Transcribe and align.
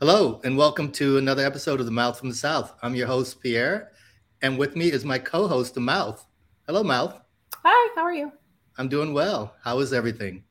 Hello, 0.00 0.40
and 0.44 0.56
welcome 0.56 0.90
to 0.92 1.18
another 1.18 1.44
episode 1.44 1.78
of 1.78 1.84
The 1.84 1.92
Mouth 1.92 2.18
from 2.18 2.30
the 2.30 2.34
South. 2.34 2.72
I'm 2.82 2.94
your 2.94 3.06
host, 3.06 3.38
Pierre, 3.38 3.92
and 4.40 4.56
with 4.56 4.74
me 4.74 4.90
is 4.90 5.04
my 5.04 5.18
co 5.18 5.46
host, 5.46 5.74
The 5.74 5.80
Mouth. 5.80 6.26
Hello, 6.66 6.82
Mouth. 6.82 7.20
Hi, 7.62 7.92
how 7.94 8.00
are 8.00 8.14
you? 8.14 8.32
I'm 8.78 8.88
doing 8.88 9.12
well. 9.12 9.54
How 9.62 9.78
is 9.80 9.92
everything? 9.92 10.42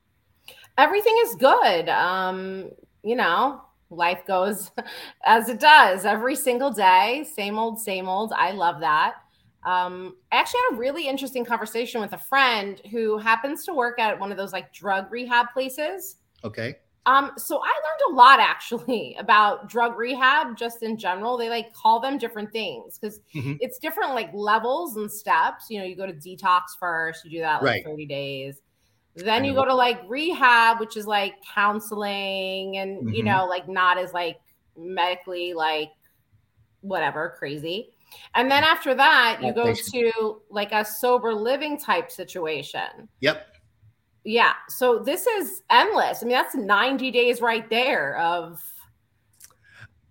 Everything 0.78 1.18
is 1.24 1.34
good. 1.34 1.90
Um, 1.90 2.70
you 3.02 3.16
know, 3.16 3.64
life 3.90 4.20
goes 4.28 4.70
as 5.26 5.50
it 5.50 5.60
does 5.60 6.06
every 6.06 6.36
single 6.36 6.70
day. 6.70 7.26
Same 7.36 7.58
old, 7.58 7.80
same 7.80 8.08
old. 8.08 8.32
I 8.34 8.52
love 8.52 8.80
that. 8.82 9.16
Um, 9.66 10.18
I 10.32 10.36
actually 10.36 10.60
had 10.70 10.76
a 10.76 10.80
really 10.80 11.08
interesting 11.08 11.44
conversation 11.44 12.02
with 12.02 12.14
a 12.14 12.20
friend 12.20 12.80
who 12.92 13.18
happens 13.18 13.66
to 13.66 13.74
work 13.74 13.98
at 13.98 14.20
one 14.20 14.30
of 14.30 14.38
those 14.38 14.54
like 14.54 14.72
drug 14.72 15.12
rehab 15.12 15.48
places. 15.56 16.18
Okay. 16.44 16.76
Um, 17.10 17.32
so 17.38 17.58
I 17.58 17.68
learned 17.68 18.14
a 18.14 18.16
lot 18.16 18.40
actually 18.40 19.16
about 19.20 19.68
drug 19.68 19.98
rehab 19.98 20.56
just 20.56 20.84
in 20.84 20.96
general. 20.96 21.38
They 21.38 21.50
like 21.50 21.74
call 21.74 22.00
them 22.00 22.20
different 22.20 22.52
things 22.52 23.00
because 23.00 23.20
mm-hmm. 23.34 23.54
it's 23.60 23.80
different 23.80 24.14
like 24.14 24.30
levels 24.32 24.96
and 24.96 25.12
steps. 25.12 25.66
You 25.70 25.80
know, 25.80 25.86
you 25.86 25.96
go 25.96 26.06
to 26.06 26.14
detox 26.14 26.62
first, 26.80 27.26
you 27.26 27.32
do 27.32 27.40
that 27.40 27.64
like 27.64 27.84
right. 27.84 27.86
30 27.86 28.06
days. 28.06 28.62
Then 29.16 29.44
you 29.44 29.54
go 29.54 29.66
to 29.66 29.74
like 29.74 30.02
rehab, 30.08 30.80
which 30.80 30.96
is 30.96 31.08
like 31.08 31.34
counseling 31.54 32.78
and 32.78 33.00
mm-hmm. 33.00 33.10
you 33.10 33.24
know, 33.24 33.48
like 33.48 33.68
not 33.68 33.98
as 33.98 34.14
like 34.14 34.40
medically 34.78 35.54
like 35.54 35.90
whatever 36.82 37.36
crazy. 37.40 37.90
And 38.36 38.50
then 38.50 38.64
after 38.64 38.94
that, 38.96 39.40
you 39.42 39.52
go 39.52 39.74
to 39.74 40.42
like 40.50 40.72
a 40.72 40.86
sober 40.86 41.34
living 41.34 41.78
type 41.78 42.12
situation. 42.12 43.10
Yep. 43.20 43.48
Yeah. 44.30 44.54
So 44.68 45.00
this 45.00 45.26
is 45.26 45.64
endless. 45.72 46.22
I 46.22 46.28
mean, 46.28 46.34
that's 46.34 46.54
90 46.54 47.10
days 47.10 47.42
right 47.42 47.68
there 47.68 48.16
of. 48.18 48.62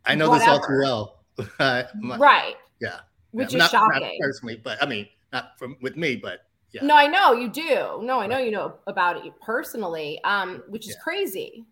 I 0.05 0.17
know 0.17 0.29
whatever. 0.31 0.51
this 0.51 0.59
all 0.59 0.67
too 0.67 0.81
well. 0.83 1.87
My, 2.01 2.17
right. 2.17 2.57
Yeah. 2.81 2.99
Which 3.31 3.53
yeah, 3.53 3.59
is 3.59 3.61
not, 3.61 3.71
shocking. 3.71 4.01
Not 4.01 4.13
personally, 4.21 4.61
but 4.63 4.83
I 4.83 4.87
mean, 4.87 5.07
not 5.33 5.57
from 5.57 5.77
with 5.83 5.97
me, 5.97 6.17
but 6.17 6.41
yeah. 6.73 6.85
No, 6.85 6.97
I 6.97 7.07
know 7.07 7.33
you 7.33 7.49
do. 7.49 8.01
No, 8.03 8.19
I 8.19 8.27
know 8.27 8.37
right. 8.37 8.45
you 8.45 8.51
know 8.51 8.75
about 8.89 9.25
it 9.25 9.33
personally, 9.41 10.19
um, 10.25 10.65
which 10.69 10.89
is 10.89 10.97
yeah. 10.97 11.03
crazy. 11.05 11.67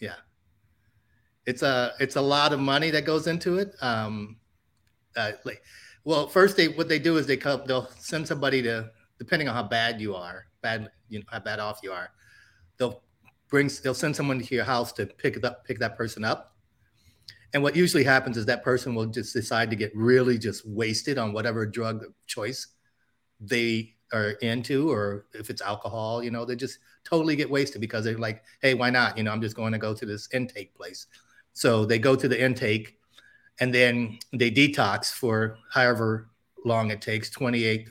Yeah. 0.00 0.14
It's 1.46 1.62
a 1.62 1.94
it's 1.98 2.14
a 2.14 2.20
lot 2.20 2.52
of 2.52 2.60
money 2.60 2.90
that 2.90 3.06
goes 3.06 3.26
into 3.26 3.58
it. 3.58 3.74
Um, 3.80 4.36
uh, 5.16 5.32
like, 5.44 5.62
well, 6.04 6.28
first 6.28 6.56
they 6.56 6.68
what 6.68 6.88
they 6.88 7.00
do 7.00 7.16
is 7.16 7.26
they 7.26 7.36
come 7.36 7.62
they'll 7.66 7.90
send 7.98 8.28
somebody 8.28 8.62
to 8.62 8.88
depending 9.18 9.48
on 9.48 9.54
how 9.54 9.62
bad 9.62 10.00
you 10.00 10.14
are, 10.14 10.46
bad 10.62 10.90
you 11.08 11.18
know 11.18 11.24
how 11.30 11.40
bad 11.40 11.58
off 11.58 11.80
you 11.82 11.92
are, 11.92 12.10
they'll 12.78 13.02
bring 13.48 13.70
they'll 13.82 13.94
send 13.94 14.14
someone 14.14 14.40
to 14.40 14.54
your 14.54 14.64
house 14.64 14.92
to 14.92 15.06
pick 15.06 15.36
it 15.36 15.44
up, 15.44 15.64
pick 15.64 15.78
that 15.78 15.96
person 15.96 16.24
up. 16.24 16.54
And 17.54 17.62
what 17.62 17.74
usually 17.74 18.04
happens 18.04 18.36
is 18.36 18.46
that 18.46 18.62
person 18.62 18.94
will 18.94 19.06
just 19.06 19.32
decide 19.32 19.70
to 19.70 19.76
get 19.76 19.94
really 19.96 20.38
just 20.38 20.68
wasted 20.68 21.16
on 21.16 21.32
whatever 21.32 21.64
drug 21.64 22.04
choice 22.26 22.66
they 23.40 23.94
are 24.12 24.30
into, 24.42 24.90
or 24.90 25.26
if 25.34 25.48
it's 25.50 25.62
alcohol, 25.62 26.22
you 26.22 26.30
know, 26.30 26.44
they 26.44 26.56
just 26.56 26.78
totally 27.04 27.36
get 27.36 27.50
wasted 27.50 27.80
because 27.80 28.04
they're 28.04 28.18
like, 28.18 28.42
hey, 28.60 28.74
why 28.74 28.90
not? 28.90 29.16
You 29.16 29.24
know, 29.24 29.32
I'm 29.32 29.40
just 29.40 29.56
going 29.56 29.72
to 29.72 29.78
go 29.78 29.94
to 29.94 30.06
this 30.06 30.28
intake 30.32 30.74
place. 30.74 31.06
So 31.52 31.84
they 31.84 31.98
go 31.98 32.14
to 32.16 32.28
the 32.28 32.40
intake 32.40 32.98
and 33.60 33.74
then 33.74 34.18
they 34.32 34.50
detox 34.50 35.10
for 35.10 35.58
however 35.72 36.28
long 36.64 36.90
it 36.90 37.00
takes 37.00 37.30
28 37.30 37.88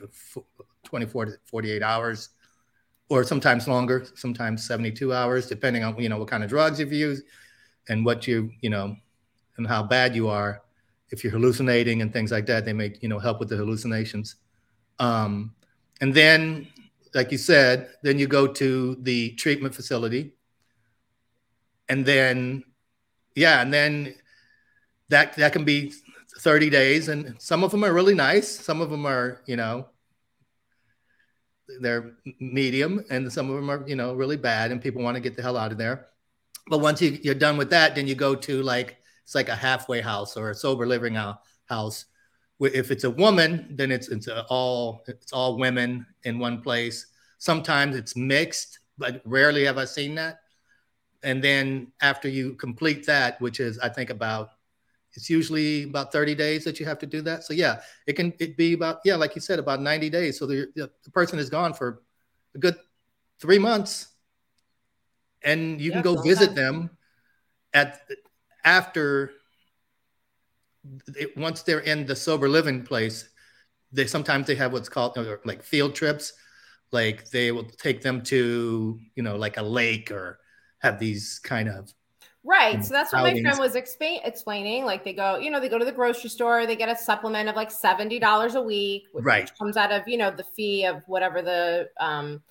24 0.88 1.24
to 1.26 1.32
48 1.44 1.82
hours 1.82 2.30
or 3.10 3.22
sometimes 3.24 3.68
longer, 3.68 4.06
sometimes 4.14 4.66
72 4.66 5.12
hours, 5.12 5.46
depending 5.46 5.84
on 5.84 5.98
you 6.00 6.08
know 6.08 6.18
what 6.18 6.28
kind 6.28 6.42
of 6.42 6.50
drugs 6.50 6.80
you've 6.80 6.92
used 6.92 7.24
and 7.88 8.04
what 8.04 8.26
you 8.26 8.50
you 8.60 8.70
know 8.70 8.96
and 9.56 9.66
how 9.66 9.82
bad 9.82 10.14
you 10.16 10.28
are. 10.28 10.62
If 11.10 11.24
you're 11.24 11.32
hallucinating 11.32 12.02
and 12.02 12.12
things 12.12 12.30
like 12.30 12.46
that, 12.46 12.64
they 12.64 12.72
may 12.72 12.94
you 13.00 13.08
know 13.08 13.18
help 13.18 13.38
with 13.38 13.48
the 13.48 13.56
hallucinations. 13.56 14.36
Um, 14.98 15.54
and 16.00 16.12
then, 16.14 16.68
like 17.14 17.32
you 17.32 17.38
said, 17.38 17.90
then 18.02 18.18
you 18.18 18.26
go 18.26 18.46
to 18.46 18.96
the 19.00 19.32
treatment 19.32 19.74
facility, 19.74 20.32
and 21.88 22.04
then 22.04 22.64
yeah, 23.34 23.60
and 23.60 23.72
then 23.72 24.14
that 25.08 25.36
that 25.36 25.52
can 25.52 25.64
be 25.64 25.92
30 26.40 26.70
days, 26.70 27.08
and 27.08 27.34
some 27.38 27.64
of 27.64 27.70
them 27.70 27.84
are 27.84 27.92
really 27.92 28.14
nice. 28.14 28.48
Some 28.48 28.80
of 28.80 28.90
them 28.90 29.06
are 29.06 29.42
you 29.46 29.56
know 29.56 29.86
they're 31.80 32.12
medium 32.40 33.04
and 33.10 33.30
some 33.32 33.50
of 33.50 33.56
them 33.56 33.70
are 33.70 33.84
you 33.86 33.96
know 33.96 34.14
really 34.14 34.36
bad 34.36 34.70
and 34.70 34.80
people 34.80 35.02
want 35.02 35.14
to 35.14 35.20
get 35.20 35.36
the 35.36 35.42
hell 35.42 35.56
out 35.56 35.72
of 35.72 35.78
there. 35.78 36.06
But 36.68 36.78
once 36.78 37.00
you, 37.00 37.18
you're 37.22 37.34
done 37.34 37.56
with 37.56 37.70
that 37.70 37.94
then 37.94 38.06
you 38.06 38.14
go 38.14 38.34
to 38.34 38.62
like 38.62 38.98
it's 39.24 39.34
like 39.34 39.48
a 39.48 39.56
halfway 39.56 40.00
house 40.00 40.36
or 40.36 40.50
a 40.50 40.54
sober 40.54 40.86
living 40.86 41.16
house. 41.66 42.06
If 42.60 42.90
it's 42.90 43.04
a 43.04 43.10
woman 43.10 43.74
then 43.76 43.90
it's 43.90 44.08
it's 44.08 44.28
all 44.48 45.02
it's 45.06 45.32
all 45.32 45.58
women 45.58 46.06
in 46.24 46.38
one 46.38 46.60
place. 46.62 47.06
Sometimes 47.38 47.96
it's 47.96 48.16
mixed 48.16 48.80
but 48.96 49.22
rarely 49.24 49.64
have 49.64 49.78
i 49.78 49.84
seen 49.84 50.14
that. 50.16 50.40
And 51.22 51.42
then 51.42 51.92
after 52.00 52.28
you 52.28 52.54
complete 52.54 53.06
that 53.06 53.40
which 53.40 53.60
is 53.60 53.78
i 53.78 53.88
think 53.88 54.10
about 54.10 54.50
it's 55.18 55.28
usually 55.28 55.82
about 55.82 56.12
30 56.12 56.36
days 56.36 56.62
that 56.62 56.78
you 56.78 56.86
have 56.86 57.00
to 57.00 57.06
do 57.06 57.20
that. 57.22 57.42
So 57.42 57.52
yeah, 57.52 57.80
it 58.06 58.12
can 58.12 58.32
it 58.38 58.56
be 58.56 58.72
about 58.72 59.00
yeah, 59.04 59.16
like 59.16 59.34
you 59.34 59.40
said, 59.40 59.58
about 59.58 59.80
90 59.82 60.08
days. 60.10 60.38
So 60.38 60.46
the, 60.46 60.70
the 60.76 61.10
person 61.10 61.40
is 61.40 61.50
gone 61.50 61.74
for 61.74 62.02
a 62.54 62.58
good 62.58 62.76
three 63.40 63.58
months, 63.58 64.06
and 65.42 65.80
you 65.80 65.90
yeah, 65.90 65.94
can 65.94 66.02
go 66.02 66.22
visit 66.22 66.54
them 66.54 66.90
at 67.74 68.00
after 68.64 69.32
it, 71.16 71.36
once 71.36 71.62
they're 71.62 71.80
in 71.80 72.06
the 72.06 72.14
sober 72.14 72.48
living 72.48 72.84
place. 72.84 73.28
They 73.90 74.06
sometimes 74.06 74.46
they 74.46 74.54
have 74.54 74.72
what's 74.72 74.88
called 74.88 75.18
like 75.44 75.64
field 75.64 75.96
trips, 75.96 76.32
like 76.92 77.28
they 77.30 77.50
will 77.50 77.64
take 77.64 78.02
them 78.02 78.22
to 78.24 79.00
you 79.16 79.22
know 79.24 79.34
like 79.34 79.56
a 79.56 79.62
lake 79.62 80.12
or 80.12 80.38
have 80.78 81.00
these 81.00 81.40
kind 81.42 81.68
of 81.68 81.92
Right. 82.48 82.82
So 82.82 82.94
that's 82.94 83.12
what 83.12 83.24
my 83.24 83.38
friend 83.42 83.58
was 83.58 83.74
expa- 83.74 84.20
explaining. 84.24 84.86
Like 84.86 85.04
they 85.04 85.12
go, 85.12 85.36
you 85.36 85.50
know, 85.50 85.60
they 85.60 85.68
go 85.68 85.78
to 85.78 85.84
the 85.84 85.92
grocery 85.92 86.30
store, 86.30 86.66
they 86.66 86.76
get 86.76 86.88
a 86.88 86.96
supplement 86.96 87.46
of 87.46 87.56
like 87.56 87.70
$70 87.70 88.54
a 88.54 88.62
week, 88.62 89.04
which 89.12 89.22
right. 89.22 89.58
comes 89.58 89.76
out 89.76 89.92
of, 89.92 90.08
you 90.08 90.16
know, 90.16 90.30
the 90.30 90.44
fee 90.44 90.86
of 90.86 91.02
whatever 91.06 91.42
the 91.42 91.90
um, 92.00 92.42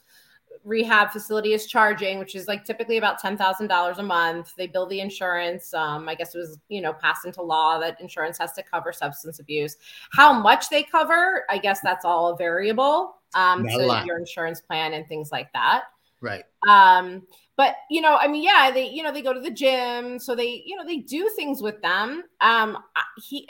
rehab 0.63 1.09
facility 1.09 1.53
is 1.53 1.66
charging, 1.66 2.19
which 2.19 2.36
is 2.36 2.47
like 2.47 2.63
typically 2.63 2.97
about 2.97 3.19
$10,000 3.19 3.97
a 3.97 4.03
month. 4.03 4.53
They 4.56 4.68
bill 4.68 4.86
the 4.86 5.00
insurance. 5.00 5.74
Um, 5.74 6.07
I 6.07 6.13
guess 6.13 6.36
it 6.36 6.38
was, 6.38 6.59
you 6.69 6.81
know, 6.81 6.94
passed 6.94 7.25
into 7.25 7.41
law 7.41 7.80
that 7.80 8.00
insurance 8.00 8.38
has 8.38 8.52
to 8.53 8.62
cover 8.62 8.94
substance 8.94 9.40
abuse. 9.40 9.78
How 10.12 10.31
much 10.31 10.69
they 10.69 10.84
cover, 10.84 11.44
I 11.50 11.57
guess 11.57 11.80
that's 11.81 12.06
all 12.06 12.36
a 12.36 12.38
variable. 12.38 13.16
Um, 13.34 13.68
so 13.68 14.03
your 14.03 14.19
insurance 14.19 14.62
plan 14.62 14.94
and 14.94 15.07
things 15.07 15.31
like 15.31 15.52
that. 15.53 15.86
Right. 16.22 16.44
Um, 16.68 17.24
but 17.57 17.75
you 17.90 18.00
know 18.00 18.16
i 18.18 18.28
mean 18.28 18.44
yeah 18.44 18.72
they 18.73 18.88
you 18.88 19.03
know 19.03 19.12
they 19.12 19.22
go 19.22 19.34
to 19.34 19.41
the 19.41 19.51
gym 19.51 20.18
so 20.19 20.35
they 20.35 20.63
you 20.66 20.75
know 20.78 20.85
they 20.85 20.97
do 20.97 21.29
things 21.35 21.62
with 21.62 21.81
them. 21.81 22.23
Um 22.40 22.78
he 23.18 23.47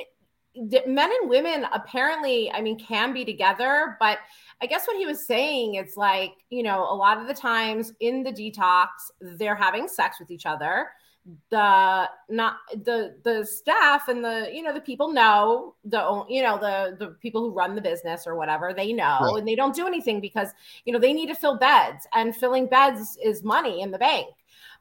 men 0.87 1.11
and 1.21 1.29
women 1.29 1.67
apparently 1.71 2.51
i 2.51 2.61
mean 2.61 2.79
can 2.79 3.13
be 3.13 3.23
together 3.23 3.95
but 3.99 4.17
i 4.59 4.65
guess 4.65 4.87
what 4.87 4.97
he 4.97 5.05
was 5.05 5.27
saying 5.27 5.75
it's 5.75 5.95
like 5.95 6.33
you 6.49 6.63
know 6.63 6.79
a 6.79 6.95
lot 6.95 7.21
of 7.21 7.27
the 7.27 7.33
times 7.33 7.93
in 7.99 8.23
the 8.23 8.31
detox 8.31 8.87
they're 9.21 9.55
having 9.55 9.87
sex 9.87 10.19
with 10.19 10.31
each 10.31 10.47
other 10.47 10.87
the 11.49 12.09
not 12.29 12.57
the 12.83 13.15
the 13.23 13.45
staff 13.45 14.07
and 14.07 14.23
the 14.23 14.49
you 14.53 14.61
know 14.61 14.73
the 14.73 14.81
people 14.81 15.11
know 15.11 15.75
the 15.83 16.23
you 16.29 16.41
know 16.41 16.57
the 16.57 16.95
the 16.99 17.11
people 17.21 17.41
who 17.41 17.51
run 17.51 17.75
the 17.75 17.81
business 17.81 18.25
or 18.25 18.35
whatever 18.35 18.73
they 18.73 18.93
know 18.93 19.19
right. 19.21 19.39
and 19.39 19.47
they 19.47 19.55
don't 19.55 19.75
do 19.75 19.87
anything 19.87 20.21
because 20.21 20.49
you 20.85 20.93
know 20.93 20.99
they 20.99 21.13
need 21.13 21.27
to 21.27 21.35
fill 21.35 21.57
beds 21.57 22.07
and 22.13 22.35
filling 22.35 22.65
beds 22.65 23.17
is 23.23 23.43
money 23.43 23.81
in 23.81 23.91
the 23.91 23.97
bank 23.97 24.27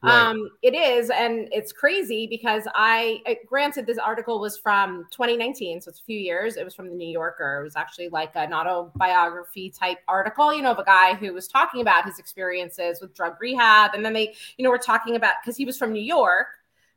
Right. 0.02 0.12
Um, 0.12 0.50
it 0.62 0.74
is, 0.74 1.10
and 1.10 1.48
it's 1.52 1.72
crazy 1.72 2.26
because 2.26 2.64
I, 2.74 3.22
granted, 3.48 3.86
this 3.86 3.98
article 3.98 4.40
was 4.40 4.56
from 4.58 5.06
2019, 5.10 5.80
so 5.80 5.88
it's 5.88 6.00
a 6.00 6.04
few 6.04 6.18
years. 6.18 6.56
It 6.56 6.64
was 6.64 6.74
from 6.74 6.88
the 6.88 6.94
New 6.94 7.08
Yorker. 7.08 7.60
It 7.60 7.64
was 7.64 7.76
actually 7.76 8.10
like 8.10 8.32
an 8.34 8.52
autobiography 8.52 9.70
type 9.70 9.98
article, 10.06 10.54
you 10.54 10.62
know, 10.62 10.72
of 10.72 10.78
a 10.78 10.84
guy 10.84 11.14
who 11.14 11.32
was 11.32 11.48
talking 11.48 11.80
about 11.80 12.04
his 12.04 12.18
experiences 12.18 13.00
with 13.00 13.14
drug 13.14 13.36
rehab, 13.40 13.94
and 13.94 14.04
then 14.04 14.12
they, 14.12 14.34
you 14.58 14.64
know, 14.64 14.70
were 14.70 14.78
talking 14.78 15.16
about 15.16 15.34
because 15.42 15.56
he 15.56 15.64
was 15.64 15.78
from 15.78 15.92
New 15.92 16.02
York, 16.02 16.48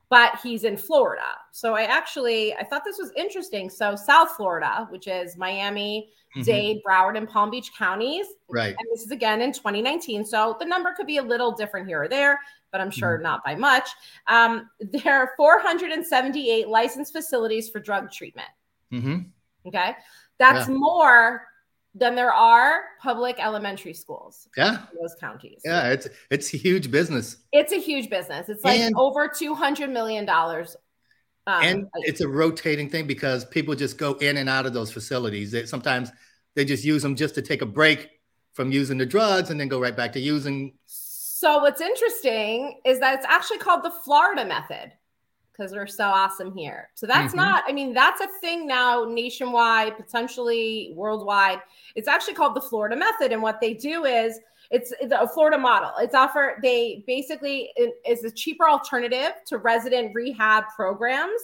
but 0.09 0.37
he's 0.43 0.63
in 0.63 0.75
Florida. 0.75 1.37
So 1.51 1.75
I 1.75 1.83
actually 1.83 2.53
I 2.55 2.63
thought 2.63 2.83
this 2.83 2.97
was 2.97 3.11
interesting. 3.15 3.69
So 3.69 3.95
South 3.95 4.31
Florida, 4.31 4.87
which 4.89 5.07
is 5.07 5.37
Miami, 5.37 6.09
mm-hmm. 6.35 6.43
Dade, 6.43 6.81
Broward, 6.85 7.17
and 7.17 7.29
Palm 7.29 7.49
Beach 7.49 7.71
counties. 7.77 8.25
Right. 8.49 8.75
And 8.77 8.87
this 8.91 9.03
is 9.03 9.11
again 9.11 9.41
in 9.41 9.53
2019. 9.53 10.25
So 10.25 10.57
the 10.59 10.65
number 10.65 10.93
could 10.93 11.07
be 11.07 11.17
a 11.17 11.23
little 11.23 11.51
different 11.51 11.87
here 11.87 12.03
or 12.03 12.07
there 12.07 12.39
but 12.71 12.81
I'm 12.81 12.91
sure 12.91 13.15
mm-hmm. 13.15 13.23
not 13.23 13.43
by 13.43 13.55
much. 13.55 13.89
Um, 14.27 14.69
there 14.79 15.21
are 15.21 15.31
478 15.37 16.67
licensed 16.67 17.13
facilities 17.13 17.69
for 17.69 17.79
drug 17.79 18.11
treatment. 18.11 18.49
Mm-hmm. 18.93 19.19
Okay. 19.67 19.95
That's 20.37 20.67
yeah. 20.67 20.75
more 20.75 21.43
than 21.95 22.15
there 22.15 22.33
are 22.33 22.81
public 23.01 23.37
elementary 23.39 23.93
schools. 23.93 24.47
Yeah. 24.55 24.85
those 24.99 25.15
counties. 25.19 25.61
Yeah. 25.65 25.89
It's, 25.89 26.07
it's 26.29 26.53
a 26.53 26.57
huge 26.57 26.91
business. 26.91 27.37
It's 27.51 27.73
a 27.73 27.79
huge 27.79 28.09
business. 28.09 28.47
It's 28.49 28.63
like 28.63 28.79
and- 28.79 28.95
over 28.95 29.27
$200 29.27 29.91
million 29.91 30.29
Um, 30.29 30.67
and 31.47 31.87
it's 31.95 32.21
a 32.21 32.27
rotating 32.27 32.89
thing 32.89 33.07
because 33.07 33.43
people 33.45 33.75
just 33.75 33.97
go 33.97 34.13
in 34.13 34.37
and 34.37 34.47
out 34.47 34.65
of 34.65 34.73
those 34.73 34.91
facilities. 34.91 35.51
They, 35.51 35.65
sometimes 35.65 36.11
they 36.55 36.63
just 36.63 36.83
use 36.83 37.01
them 37.01 37.15
just 37.15 37.35
to 37.35 37.41
take 37.41 37.61
a 37.61 37.65
break 37.65 38.09
from 38.53 38.71
using 38.71 38.97
the 38.97 39.05
drugs 39.05 39.49
and 39.49 39.59
then 39.59 39.67
go 39.67 39.79
right 39.79 39.95
back 39.95 40.13
to 40.13 40.19
using. 40.19 40.73
So 41.39 41.59
what's 41.59 41.79
interesting 41.79 42.81
is 42.83 42.99
that 42.99 43.15
it's 43.15 43.25
actually 43.25 43.59
called 43.59 43.81
the 43.81 43.93
Florida 44.03 44.43
method 44.43 44.91
because 45.53 45.71
we're 45.71 45.87
so 45.87 46.03
awesome 46.03 46.53
here. 46.53 46.89
So 46.95 47.07
that's 47.07 47.29
mm-hmm. 47.29 47.37
not, 47.37 47.63
I 47.65 47.71
mean, 47.71 47.93
that's 47.93 48.19
a 48.19 48.27
thing 48.41 48.67
now 48.67 49.05
nationwide, 49.05 49.95
potentially 49.95 50.91
worldwide. 50.97 51.61
It's 51.95 52.09
actually 52.09 52.33
called 52.33 52.55
the 52.57 52.61
Florida 52.61 52.97
method. 52.97 53.31
And 53.31 53.41
what 53.41 53.61
they 53.61 53.73
do 53.73 54.03
is 54.03 54.37
it's, 54.69 54.91
it's 54.99 55.13
a 55.13 55.29
Florida 55.29 55.57
model. 55.57 55.91
It's 55.99 56.13
offer, 56.13 56.57
they 56.61 57.05
basically 57.07 57.69
is 58.05 58.25
a 58.25 58.31
cheaper 58.31 58.67
alternative 58.67 59.31
to 59.45 59.59
resident 59.59 60.13
rehab 60.13 60.65
programs. 60.75 61.39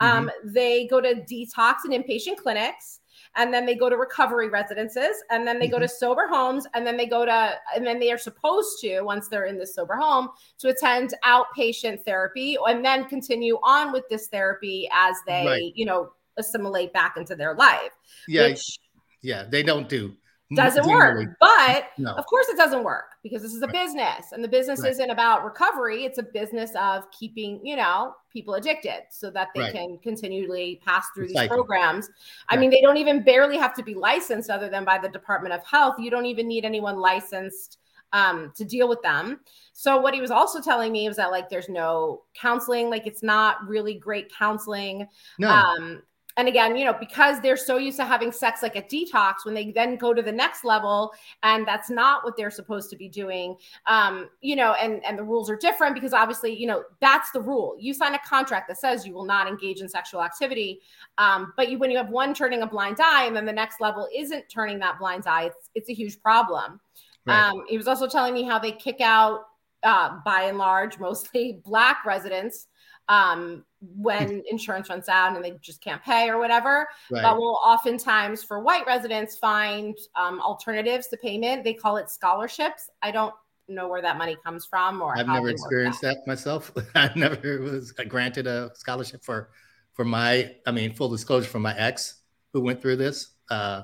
Mm-hmm. 0.00 0.16
Um, 0.16 0.30
they 0.44 0.86
go 0.86 1.00
to 1.00 1.24
detox 1.28 1.78
and 1.82 1.92
inpatient 1.92 2.36
clinics 2.36 2.99
and 3.36 3.52
then 3.52 3.64
they 3.66 3.74
go 3.74 3.88
to 3.88 3.96
recovery 3.96 4.48
residences 4.48 5.22
and 5.30 5.46
then 5.46 5.58
they 5.58 5.66
mm-hmm. 5.66 5.74
go 5.74 5.78
to 5.78 5.86
mm-hmm. 5.86 5.98
sober 5.98 6.26
homes 6.26 6.66
and 6.74 6.86
then 6.86 6.96
they 6.96 7.06
go 7.06 7.24
to 7.24 7.52
and 7.74 7.86
then 7.86 7.98
they 7.98 8.10
are 8.10 8.18
supposed 8.18 8.80
to 8.80 9.00
once 9.02 9.28
they're 9.28 9.46
in 9.46 9.58
the 9.58 9.66
sober 9.66 9.94
home 9.94 10.28
to 10.58 10.68
attend 10.68 11.14
outpatient 11.24 12.02
therapy 12.04 12.56
and 12.66 12.84
then 12.84 13.04
continue 13.06 13.58
on 13.62 13.92
with 13.92 14.04
this 14.08 14.28
therapy 14.28 14.88
as 14.92 15.16
they 15.26 15.46
right. 15.46 15.72
you 15.74 15.84
know 15.84 16.10
assimilate 16.36 16.92
back 16.92 17.16
into 17.16 17.34
their 17.34 17.54
life 17.54 17.92
yeah 18.26 18.48
which, 18.48 18.78
yeah 19.22 19.44
they 19.48 19.62
don't 19.62 19.88
do 19.88 20.14
doesn't 20.54 20.86
work. 20.86 21.36
But 21.40 21.86
no. 21.98 22.12
of 22.12 22.26
course, 22.26 22.48
it 22.48 22.56
doesn't 22.56 22.82
work 22.82 23.16
because 23.22 23.42
this 23.42 23.54
is 23.54 23.62
a 23.62 23.66
right. 23.66 23.72
business, 23.72 24.32
and 24.32 24.42
the 24.42 24.48
business 24.48 24.80
right. 24.80 24.90
isn't 24.90 25.10
about 25.10 25.44
recovery. 25.44 26.04
It's 26.04 26.18
a 26.18 26.22
business 26.22 26.72
of 26.78 27.10
keeping, 27.12 27.64
you 27.64 27.76
know, 27.76 28.14
people 28.32 28.54
addicted 28.54 29.02
so 29.10 29.30
that 29.30 29.48
they 29.54 29.60
right. 29.60 29.72
can 29.72 29.98
continually 30.02 30.80
pass 30.84 31.06
through 31.14 31.28
these 31.28 31.48
programs. 31.48 32.08
I 32.48 32.56
mean, 32.56 32.70
they 32.70 32.80
don't 32.80 32.96
even 32.96 33.22
barely 33.22 33.58
have 33.58 33.74
to 33.74 33.82
be 33.82 33.94
licensed, 33.94 34.50
other 34.50 34.68
than 34.68 34.84
by 34.84 34.98
the 34.98 35.08
Department 35.08 35.54
of 35.54 35.64
Health. 35.64 35.96
You 35.98 36.10
don't 36.10 36.26
even 36.26 36.48
need 36.48 36.64
anyone 36.64 36.98
licensed 36.98 37.78
um, 38.12 38.52
to 38.56 38.64
deal 38.64 38.88
with 38.88 39.02
them. 39.02 39.40
So 39.72 40.00
what 40.00 40.14
he 40.14 40.20
was 40.20 40.30
also 40.30 40.60
telling 40.60 40.92
me 40.92 41.06
was 41.08 41.16
that 41.16 41.30
like 41.30 41.48
there's 41.48 41.68
no 41.68 42.22
counseling, 42.34 42.90
like 42.90 43.06
it's 43.06 43.22
not 43.22 43.66
really 43.66 43.94
great 43.94 44.32
counseling. 44.32 45.06
No. 45.38 45.48
Um, 45.48 46.02
and 46.36 46.48
again, 46.48 46.76
you 46.76 46.84
know, 46.84 46.92
because 46.92 47.40
they're 47.40 47.56
so 47.56 47.76
used 47.76 47.96
to 47.98 48.04
having 48.04 48.32
sex 48.32 48.62
like 48.62 48.76
a 48.76 48.82
detox, 48.82 49.44
when 49.44 49.54
they 49.54 49.72
then 49.72 49.96
go 49.96 50.14
to 50.14 50.22
the 50.22 50.32
next 50.32 50.64
level, 50.64 51.12
and 51.42 51.66
that's 51.66 51.90
not 51.90 52.24
what 52.24 52.36
they're 52.36 52.50
supposed 52.50 52.90
to 52.90 52.96
be 52.96 53.08
doing, 53.08 53.56
um, 53.86 54.28
you 54.40 54.56
know, 54.56 54.74
and 54.74 55.04
and 55.04 55.18
the 55.18 55.22
rules 55.22 55.50
are 55.50 55.56
different 55.56 55.94
because 55.94 56.12
obviously, 56.12 56.54
you 56.56 56.66
know, 56.66 56.84
that's 57.00 57.30
the 57.32 57.40
rule. 57.40 57.76
You 57.78 57.92
sign 57.94 58.14
a 58.14 58.18
contract 58.20 58.68
that 58.68 58.78
says 58.78 59.06
you 59.06 59.14
will 59.14 59.24
not 59.24 59.48
engage 59.48 59.80
in 59.80 59.88
sexual 59.88 60.22
activity, 60.22 60.80
um, 61.18 61.52
but 61.56 61.70
you 61.70 61.78
when 61.78 61.90
you 61.90 61.96
have 61.96 62.10
one 62.10 62.32
turning 62.34 62.62
a 62.62 62.66
blind 62.66 62.98
eye, 63.00 63.24
and 63.24 63.34
then 63.34 63.46
the 63.46 63.52
next 63.52 63.80
level 63.80 64.08
isn't 64.14 64.48
turning 64.48 64.78
that 64.80 64.98
blind 64.98 65.26
eye, 65.26 65.44
it's 65.44 65.70
it's 65.74 65.90
a 65.90 65.94
huge 65.94 66.20
problem. 66.22 66.80
Right. 67.26 67.50
Um, 67.50 67.64
he 67.68 67.76
was 67.76 67.88
also 67.88 68.08
telling 68.08 68.34
me 68.34 68.44
how 68.44 68.58
they 68.58 68.72
kick 68.72 69.00
out, 69.00 69.42
uh, 69.82 70.18
by 70.24 70.42
and 70.42 70.58
large, 70.58 70.98
mostly 70.98 71.60
black 71.64 72.04
residents 72.04 72.66
um, 73.10 73.64
when 73.96 74.42
insurance 74.50 74.88
runs 74.88 75.08
out 75.08 75.34
and 75.34 75.44
they 75.44 75.58
just 75.60 75.82
can't 75.82 76.02
pay 76.02 76.30
or 76.30 76.38
whatever. 76.38 76.88
Right. 77.10 77.22
But 77.22 77.36
will 77.36 77.60
oftentimes 77.62 78.42
for 78.42 78.60
white 78.60 78.86
residents 78.86 79.36
find 79.36 79.98
um, 80.14 80.40
alternatives 80.40 81.08
to 81.08 81.18
payment. 81.18 81.64
They 81.64 81.74
call 81.74 81.98
it 81.98 82.08
scholarships. 82.08 82.88
I 83.02 83.10
don't 83.10 83.34
know 83.68 83.88
where 83.88 84.00
that 84.00 84.16
money 84.16 84.36
comes 84.42 84.64
from 84.64 85.02
or 85.02 85.16
I've 85.16 85.26
never 85.26 85.50
experienced 85.50 86.00
that. 86.00 86.18
that 86.18 86.26
myself. 86.26 86.72
I 86.94 87.10
never 87.14 87.60
was 87.60 87.92
granted 87.92 88.46
a 88.46 88.70
scholarship 88.74 89.22
for 89.22 89.50
for 89.92 90.04
my 90.04 90.54
I 90.66 90.70
mean 90.70 90.94
full 90.94 91.08
disclosure 91.08 91.48
for 91.48 91.60
my 91.60 91.76
ex 91.76 92.22
who 92.52 92.60
went 92.60 92.80
through 92.80 92.96
this 92.96 93.34
uh 93.50 93.82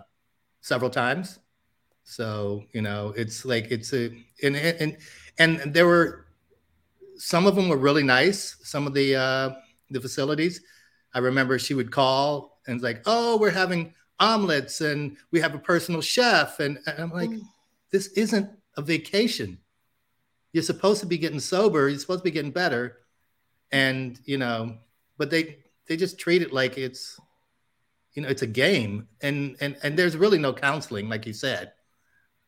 several 0.60 0.90
times. 0.90 1.38
So, 2.04 2.64
you 2.72 2.82
know, 2.82 3.12
it's 3.16 3.44
like 3.44 3.70
it's 3.70 3.92
a 3.92 4.10
and 4.42 4.56
and 4.56 4.96
and 5.38 5.74
there 5.74 5.86
were 5.86 6.25
some 7.18 7.46
of 7.46 7.54
them 7.54 7.68
were 7.68 7.76
really 7.76 8.02
nice. 8.02 8.56
Some 8.62 8.86
of 8.86 8.94
the 8.94 9.16
uh, 9.16 9.50
the 9.90 10.00
facilities, 10.00 10.60
I 11.14 11.18
remember 11.20 11.58
she 11.58 11.74
would 11.74 11.90
call 11.90 12.60
and 12.66 12.76
it's 12.76 12.84
like, 12.84 13.02
"Oh, 13.06 13.38
we're 13.38 13.50
having 13.50 13.94
omelets 14.18 14.80
and 14.80 15.16
we 15.30 15.40
have 15.40 15.54
a 15.54 15.58
personal 15.58 16.00
chef," 16.00 16.60
and, 16.60 16.78
and 16.86 16.98
I'm 16.98 17.10
like, 17.10 17.30
mm. 17.30 17.40
"This 17.90 18.08
isn't 18.08 18.50
a 18.76 18.82
vacation. 18.82 19.58
You're 20.52 20.62
supposed 20.62 21.00
to 21.00 21.06
be 21.06 21.18
getting 21.18 21.40
sober. 21.40 21.88
You're 21.88 21.98
supposed 21.98 22.20
to 22.20 22.24
be 22.24 22.30
getting 22.30 22.50
better." 22.50 22.98
And 23.72 24.18
you 24.24 24.38
know, 24.38 24.78
but 25.18 25.30
they 25.30 25.58
they 25.86 25.96
just 25.96 26.18
treat 26.18 26.42
it 26.42 26.52
like 26.52 26.78
it's 26.78 27.20
you 28.14 28.22
know 28.22 28.28
it's 28.28 28.42
a 28.42 28.46
game, 28.46 29.08
and 29.20 29.56
and 29.60 29.76
and 29.82 29.98
there's 29.98 30.16
really 30.16 30.38
no 30.38 30.52
counseling, 30.52 31.08
like 31.08 31.26
you 31.26 31.32
said. 31.32 31.72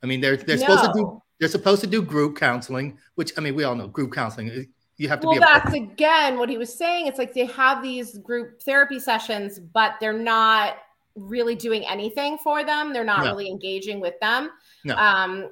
I 0.03 0.06
mean, 0.06 0.20
they're 0.20 0.37
they're 0.37 0.56
no. 0.56 0.62
supposed 0.62 0.85
to 0.85 0.93
do 0.94 1.23
they're 1.38 1.49
supposed 1.49 1.81
to 1.82 1.87
do 1.87 2.02
group 2.02 2.37
counseling, 2.37 2.99
which 3.14 3.32
I 3.37 3.40
mean, 3.40 3.55
we 3.55 3.64
all 3.64 3.75
know 3.75 3.88
group 3.88 4.12
counseling. 4.12 4.67
You 4.96 5.08
have 5.08 5.20
to 5.20 5.29
well, 5.29 5.35
be. 5.35 5.40
Well, 5.40 5.49
that's 5.52 5.75
again 5.75 6.38
what 6.38 6.49
he 6.49 6.58
was 6.58 6.76
saying. 6.76 7.06
It's 7.06 7.19
like 7.19 7.32
they 7.32 7.46
have 7.46 7.82
these 7.82 8.19
group 8.19 8.61
therapy 8.62 8.99
sessions, 8.99 9.61
but 9.61 9.94
they're 10.00 10.12
not 10.12 10.79
really 11.14 11.55
doing 11.55 11.87
anything 11.87 12.38
for 12.38 12.64
them. 12.64 12.93
They're 12.93 13.05
not 13.05 13.25
no. 13.25 13.31
really 13.31 13.49
engaging 13.49 14.00
with 14.00 14.19
them. 14.20 14.50
No. 14.85 14.96
Um, 14.96 15.50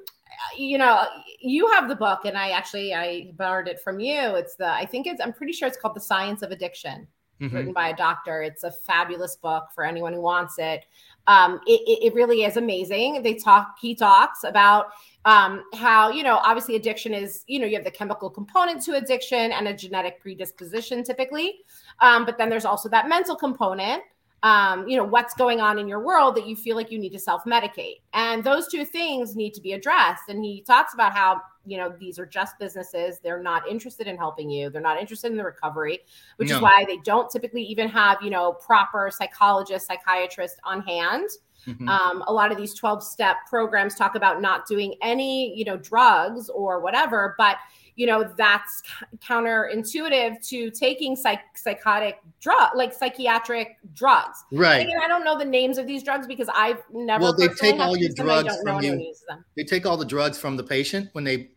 you 0.55 0.77
know, 0.77 1.03
you 1.39 1.67
have 1.71 1.87
the 1.87 1.95
book, 1.95 2.25
and 2.25 2.37
I 2.37 2.49
actually 2.49 2.93
I 2.93 3.31
borrowed 3.37 3.67
it 3.67 3.79
from 3.81 3.99
you. 3.99 4.35
It's 4.35 4.55
the 4.55 4.67
I 4.67 4.85
think 4.85 5.07
it's 5.07 5.21
I'm 5.21 5.33
pretty 5.33 5.53
sure 5.53 5.67
it's 5.67 5.77
called 5.77 5.95
The 5.95 6.01
Science 6.01 6.41
of 6.41 6.51
Addiction, 6.51 7.07
mm-hmm. 7.39 7.55
written 7.55 7.73
by 7.73 7.89
a 7.89 7.95
doctor. 7.95 8.41
It's 8.41 8.63
a 8.63 8.71
fabulous 8.71 9.37
book 9.37 9.65
for 9.73 9.85
anyone 9.85 10.13
who 10.13 10.21
wants 10.21 10.55
it. 10.59 10.85
Um, 11.27 11.59
it, 11.67 11.81
it, 12.05 12.13
really 12.13 12.43
is 12.43 12.55
amazing. 12.55 13.21
They 13.21 13.33
talk, 13.33 13.75
he 13.81 13.93
talks 13.95 14.45
about 14.45 14.87
um, 15.25 15.65
how, 15.73 16.09
you 16.09 16.23
know, 16.23 16.37
obviously 16.37 16.77
addiction 16.77 17.13
is, 17.13 17.43
you 17.47 17.59
know, 17.59 17.65
you 17.65 17.75
have 17.75 17.83
the 17.83 17.91
chemical 17.91 18.29
component 18.29 18.81
to 18.83 18.95
addiction 18.95 19.51
and 19.51 19.67
a 19.67 19.73
genetic 19.73 20.21
predisposition 20.21 21.03
typically. 21.03 21.59
Um, 21.99 22.25
but 22.25 22.37
then 22.37 22.49
there's 22.49 22.63
also 22.63 22.87
that 22.89 23.09
mental 23.09 23.35
component 23.35 24.03
um, 24.43 24.87
you 24.87 24.97
know, 24.97 25.03
what's 25.03 25.33
going 25.33 25.61
on 25.61 25.79
in 25.79 25.87
your 25.87 25.99
world 25.99 26.35
that 26.35 26.47
you 26.47 26.55
feel 26.55 26.75
like 26.75 26.91
you 26.91 26.99
need 26.99 27.11
to 27.11 27.19
self 27.19 27.43
medicate. 27.45 28.01
And 28.13 28.43
those 28.43 28.67
two 28.67 28.85
things 28.85 29.35
need 29.35 29.53
to 29.55 29.61
be 29.61 29.73
addressed. 29.73 30.29
And 30.29 30.43
he 30.43 30.61
talks 30.61 30.93
about 30.93 31.13
how, 31.13 31.41
you 31.67 31.77
know, 31.77 31.93
these 31.99 32.17
are 32.17 32.25
just 32.25 32.57
businesses. 32.59 33.19
They're 33.19 33.41
not 33.41 33.67
interested 33.67 34.07
in 34.07 34.17
helping 34.17 34.49
you, 34.49 34.69
they're 34.69 34.81
not 34.81 34.99
interested 34.99 35.31
in 35.31 35.37
the 35.37 35.43
recovery, 35.43 35.99
which 36.37 36.49
no. 36.49 36.55
is 36.55 36.61
why 36.61 36.85
they 36.87 36.97
don't 36.97 37.29
typically 37.29 37.63
even 37.63 37.87
have, 37.89 38.17
you 38.21 38.29
know, 38.29 38.53
proper 38.53 39.11
psychologists, 39.11 39.87
psychiatrists 39.87 40.59
on 40.63 40.81
hand. 40.81 41.29
Mm-hmm. 41.67 41.89
Um, 41.89 42.23
a 42.27 42.33
lot 42.33 42.51
of 42.51 42.57
these 42.57 42.73
12 42.73 43.03
step 43.03 43.37
programs 43.49 43.95
talk 43.95 44.15
about 44.15 44.41
not 44.41 44.67
doing 44.67 44.95
any, 45.01 45.53
you 45.57 45.65
know, 45.65 45.75
drugs 45.75 46.49
or 46.49 46.79
whatever, 46.79 47.35
but 47.37 47.57
you 47.97 48.05
know 48.05 48.23
that's 48.37 48.83
counterintuitive 49.17 50.47
to 50.47 50.71
taking 50.71 51.15
psych- 51.15 51.57
psychotic 51.57 52.19
drug 52.39 52.69
like 52.75 52.93
psychiatric 52.93 53.77
drugs 53.93 54.45
right 54.53 54.87
and 54.87 55.01
i 55.03 55.07
don't 55.07 55.25
know 55.25 55.37
the 55.37 55.43
names 55.43 55.77
of 55.77 55.85
these 55.85 56.03
drugs 56.03 56.25
because 56.25 56.47
i've 56.53 56.81
never 56.93 57.23
well 57.23 57.35
they 57.35 57.47
take 57.49 57.79
all 57.79 57.97
your 57.97 58.11
drugs 58.13 58.55
from 58.63 58.81
you 58.81 59.13
they 59.57 59.63
take 59.63 59.85
all 59.85 59.97
the 59.97 60.05
drugs 60.05 60.37
from 60.37 60.55
the 60.55 60.63
patient 60.63 61.09
when 61.13 61.23
they 61.23 61.49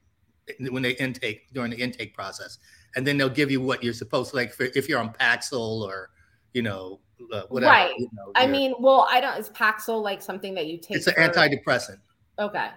when 0.71 0.83
they 0.83 0.93
intake 0.93 1.53
during 1.53 1.71
the 1.71 1.77
intake 1.77 2.15
process 2.15 2.59
and 2.97 3.07
then 3.07 3.17
they'll 3.17 3.29
give 3.29 3.51
you 3.51 3.61
what 3.61 3.83
you're 3.83 3.93
supposed 3.93 4.31
to 4.31 4.37
like 4.37 4.53
for, 4.53 4.65
if 4.75 4.89
you're 4.89 4.99
on 4.99 5.13
paxil 5.13 5.83
or 5.83 6.11
you 6.53 6.63
know 6.63 7.01
uh, 7.33 7.43
whatever 7.49 7.71
right 7.71 7.93
you 7.99 8.09
know, 8.13 8.33
i 8.35 8.47
mean 8.47 8.75
well 8.81 9.07
i 9.11 9.21
don't 9.21 9.39
is 9.39 9.51
paxil 9.51 10.03
like 10.03 10.23
something 10.23 10.55
that 10.55 10.67
you 10.67 10.79
take 10.79 10.97
it's 10.97 11.07
an 11.07 11.15
for, 11.15 11.21
antidepressant 11.21 11.99
okay 12.39 12.69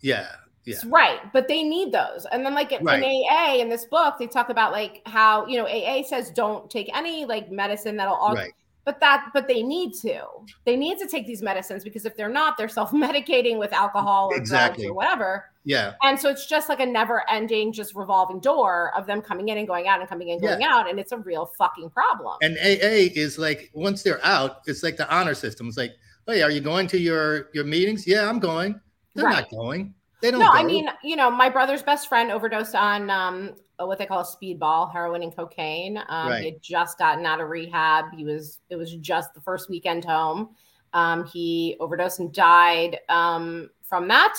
yeah 0.00 0.28
yeah. 0.64 0.76
Right. 0.86 1.20
But 1.32 1.48
they 1.48 1.62
need 1.62 1.92
those. 1.92 2.26
And 2.30 2.46
then 2.46 2.54
like 2.54 2.72
right. 2.82 3.02
in 3.02 3.24
AA 3.28 3.56
in 3.56 3.68
this 3.68 3.84
book, 3.86 4.14
they 4.18 4.26
talk 4.26 4.48
about 4.48 4.72
like 4.72 5.02
how, 5.06 5.46
you 5.46 5.56
know, 5.56 5.66
AA 5.66 6.02
says 6.04 6.30
don't 6.30 6.70
take 6.70 6.88
any 6.96 7.24
like 7.24 7.50
medicine 7.50 7.96
that'll 7.96 8.14
all 8.14 8.34
right. 8.34 8.52
But 8.84 9.00
that 9.00 9.30
but 9.32 9.48
they 9.48 9.62
need 9.62 9.94
to. 10.02 10.24
They 10.64 10.76
need 10.76 10.98
to 10.98 11.06
take 11.06 11.26
these 11.26 11.42
medicines 11.42 11.84
because 11.84 12.04
if 12.04 12.16
they're 12.16 12.28
not, 12.28 12.56
they're 12.56 12.68
self-medicating 12.68 13.58
with 13.58 13.72
alcohol 13.72 14.28
or 14.32 14.36
exactly. 14.36 14.84
drugs 14.84 14.90
or 14.90 14.94
whatever. 14.94 15.44
Yeah. 15.64 15.92
And 16.02 16.18
so 16.18 16.28
it's 16.28 16.46
just 16.46 16.68
like 16.68 16.80
a 16.80 16.86
never-ending, 16.86 17.72
just 17.72 17.94
revolving 17.94 18.40
door 18.40 18.92
of 18.96 19.06
them 19.06 19.22
coming 19.22 19.48
in 19.48 19.58
and 19.58 19.66
going 19.66 19.86
out 19.86 20.00
and 20.00 20.08
coming 20.08 20.28
in 20.28 20.34
and 20.34 20.42
going 20.42 20.60
yeah. 20.60 20.74
out. 20.74 20.90
And 20.90 20.98
it's 20.98 21.12
a 21.12 21.18
real 21.18 21.46
fucking 21.56 21.90
problem. 21.90 22.36
And 22.42 22.56
AA 22.58 23.12
is 23.14 23.38
like 23.38 23.70
once 23.72 24.02
they're 24.02 24.24
out, 24.24 24.62
it's 24.66 24.82
like 24.82 24.96
the 24.96 25.08
honor 25.14 25.34
system. 25.34 25.68
It's 25.68 25.76
like, 25.76 25.92
hey, 26.26 26.42
are 26.42 26.50
you 26.50 26.60
going 26.60 26.86
to 26.88 26.98
your 26.98 27.50
your 27.54 27.64
meetings? 27.64 28.06
Yeah, 28.06 28.28
I'm 28.28 28.40
going. 28.40 28.80
They're 29.14 29.26
right. 29.26 29.46
not 29.50 29.50
going. 29.50 29.94
They 30.22 30.30
don't. 30.30 30.40
No, 30.40 30.46
go. 30.46 30.52
I 30.52 30.62
mean, 30.62 30.88
you 31.02 31.16
know, 31.16 31.30
my 31.30 31.50
brother's 31.50 31.82
best 31.82 32.08
friend 32.08 32.30
overdosed 32.30 32.76
on 32.76 33.10
um, 33.10 33.56
what 33.78 33.98
they 33.98 34.06
call 34.06 34.20
a 34.20 34.24
speedball, 34.24 34.90
heroin 34.90 35.22
and 35.22 35.34
cocaine. 35.34 35.98
Um, 36.08 36.28
right. 36.28 36.38
He 36.44 36.50
had 36.52 36.62
just 36.62 36.96
gotten 36.96 37.26
out 37.26 37.40
of 37.40 37.48
rehab. 37.48 38.06
He 38.16 38.24
was. 38.24 38.60
It 38.70 38.76
was 38.76 38.94
just 38.94 39.34
the 39.34 39.40
first 39.40 39.68
weekend 39.68 40.04
home. 40.04 40.50
Um, 40.94 41.26
he 41.26 41.76
overdosed 41.80 42.20
and 42.20 42.32
died 42.32 43.00
um, 43.08 43.70
from 43.82 44.06
that, 44.08 44.34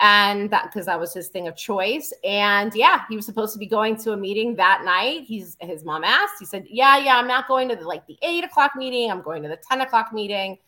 and 0.00 0.50
that 0.50 0.66
because 0.66 0.86
that 0.86 1.00
was 1.00 1.12
his 1.12 1.28
thing 1.28 1.48
of 1.48 1.56
choice. 1.56 2.12
And 2.22 2.72
yeah, 2.74 3.02
he 3.08 3.16
was 3.16 3.26
supposed 3.26 3.54
to 3.54 3.58
be 3.58 3.66
going 3.66 3.96
to 3.96 4.12
a 4.12 4.16
meeting 4.16 4.54
that 4.54 4.82
night. 4.84 5.24
He's 5.24 5.56
his 5.60 5.84
mom 5.84 6.04
asked. 6.04 6.34
He 6.38 6.46
said, 6.46 6.64
"Yeah, 6.70 6.96
yeah, 6.98 7.16
I'm 7.16 7.26
not 7.26 7.48
going 7.48 7.68
to 7.70 7.76
the, 7.76 7.84
like 7.84 8.06
the 8.06 8.18
eight 8.22 8.44
o'clock 8.44 8.76
meeting. 8.76 9.10
I'm 9.10 9.22
going 9.22 9.42
to 9.42 9.48
the 9.48 9.58
ten 9.68 9.80
o'clock 9.80 10.12
meeting." 10.12 10.58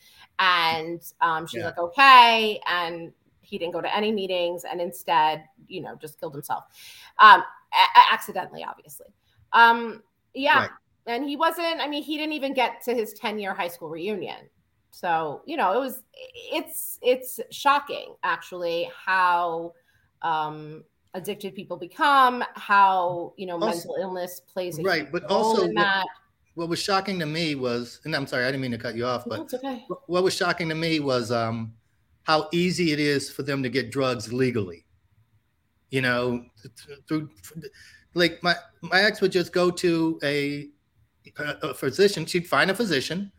And 0.40 1.00
um, 1.20 1.46
she's 1.46 1.61
yeah. 1.61 1.66
like, 1.66 1.78
"Okay," 1.78 2.61
and 2.66 3.12
he 3.47 3.59
didn't 3.59 3.73
go 3.73 3.81
to 3.81 3.97
any 3.97 4.12
meetings, 4.12 4.65
and 4.65 4.81
instead, 4.81 5.45
you 5.69 5.81
know, 5.81 5.97
just 5.97 6.19
killed 6.21 6.35
himself, 6.35 6.65
um, 7.19 7.43
a- 7.73 8.12
accidentally, 8.12 8.65
obviously. 8.65 9.07
Um, 9.53 10.03
yeah. 10.35 10.61
Right. 10.61 10.71
And 11.07 11.25
he 11.25 11.37
wasn't, 11.37 11.81
I 11.81 11.88
mean, 11.88 12.03
he 12.03 12.17
didn't 12.17 12.33
even 12.33 12.53
get 12.53 12.83
to 12.85 12.95
his 12.95 13.12
10 13.15 13.38
year 13.38 13.55
high 13.55 13.69
school 13.69 13.88
reunion. 13.88 14.49
So, 14.91 15.43
you 15.47 15.57
know, 15.57 15.73
it 15.73 15.79
was, 15.79 16.03
it's, 16.53 16.99
it's 17.03 17.38
shocking 17.50 18.15
actually 18.25 18.91
how, 19.05 19.73
um, 20.23 20.85
addicted 21.15 21.55
people 21.55 21.76
become, 21.76 22.43
how, 22.55 23.35
you 23.37 23.47
know, 23.47 23.55
also, 23.55 23.67
mental 23.67 23.97
illness 24.00 24.41
plays 24.41 24.79
a 24.79 24.83
right. 24.83 25.11
But 25.11 25.25
also, 25.25 25.65
in 25.65 25.75
that. 25.75 25.99
What, 26.00 26.09
what 26.55 26.69
was 26.71 26.79
shocking 26.79 27.19
to 27.21 27.26
me 27.26 27.55
was, 27.55 28.00
and 28.05 28.15
I'm 28.17 28.26
sorry, 28.26 28.45
I 28.45 28.49
didn't 28.49 28.62
mean 28.62 28.71
to 28.73 28.79
cut 28.79 28.97
you 28.97 29.07
off, 29.07 29.25
but 29.26 29.53
okay. 29.55 29.85
what 30.07 30.25
was 30.25 30.35
shocking 30.35 30.69
to 30.71 30.75
me 30.75 31.00
was 31.00 31.31
um, 31.31 31.75
how 32.26 32.49
easy 32.52 32.90
it 32.90 32.99
is 32.99 33.30
for 33.30 33.45
them 33.45 33.62
to 33.62 33.68
get 33.68 33.92
drugs 33.92 34.33
legally. 34.33 34.85
You 35.90 36.02
know, 36.02 36.45
through 37.06 37.30
like 38.14 38.42
my 38.42 38.56
my 38.83 39.02
ex 39.02 39.21
would 39.21 39.30
just 39.30 39.52
go 39.52 39.71
to 39.71 40.18
a, 40.25 40.68
a 41.38 41.73
physician. 41.73 42.26
She'd 42.26 42.49
find 42.49 42.71
a 42.71 42.75
physician 42.75 43.30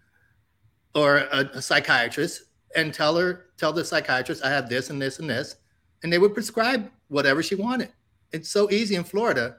or 0.96 1.18
a, 1.18 1.50
a 1.54 1.62
psychiatrist 1.62 2.44
and 2.76 2.94
tell 2.94 3.18
her 3.18 3.48
tell 3.58 3.74
the 3.74 3.84
psychiatrist 3.84 4.46
I 4.46 4.50
have 4.50 4.70
this 4.70 4.90
and 4.90 5.02
this 5.02 5.20
and 5.20 5.30
this, 5.30 5.58
and 6.04 6.12
they 6.12 6.20
would 6.20 6.34
prescribe 6.34 6.90
whatever 7.10 7.44
she 7.44 7.56
wanted. 7.56 7.92
It's 8.32 8.50
so 8.50 8.72
easy 8.72 8.96
in 8.96 9.04
Florida, 9.04 9.58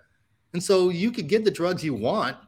and 0.54 0.62
so 0.62 0.88
you 0.88 1.10
could 1.10 1.28
get 1.28 1.44
the 1.44 1.50
drugs 1.50 1.84
you 1.84 1.92
want 1.92 2.38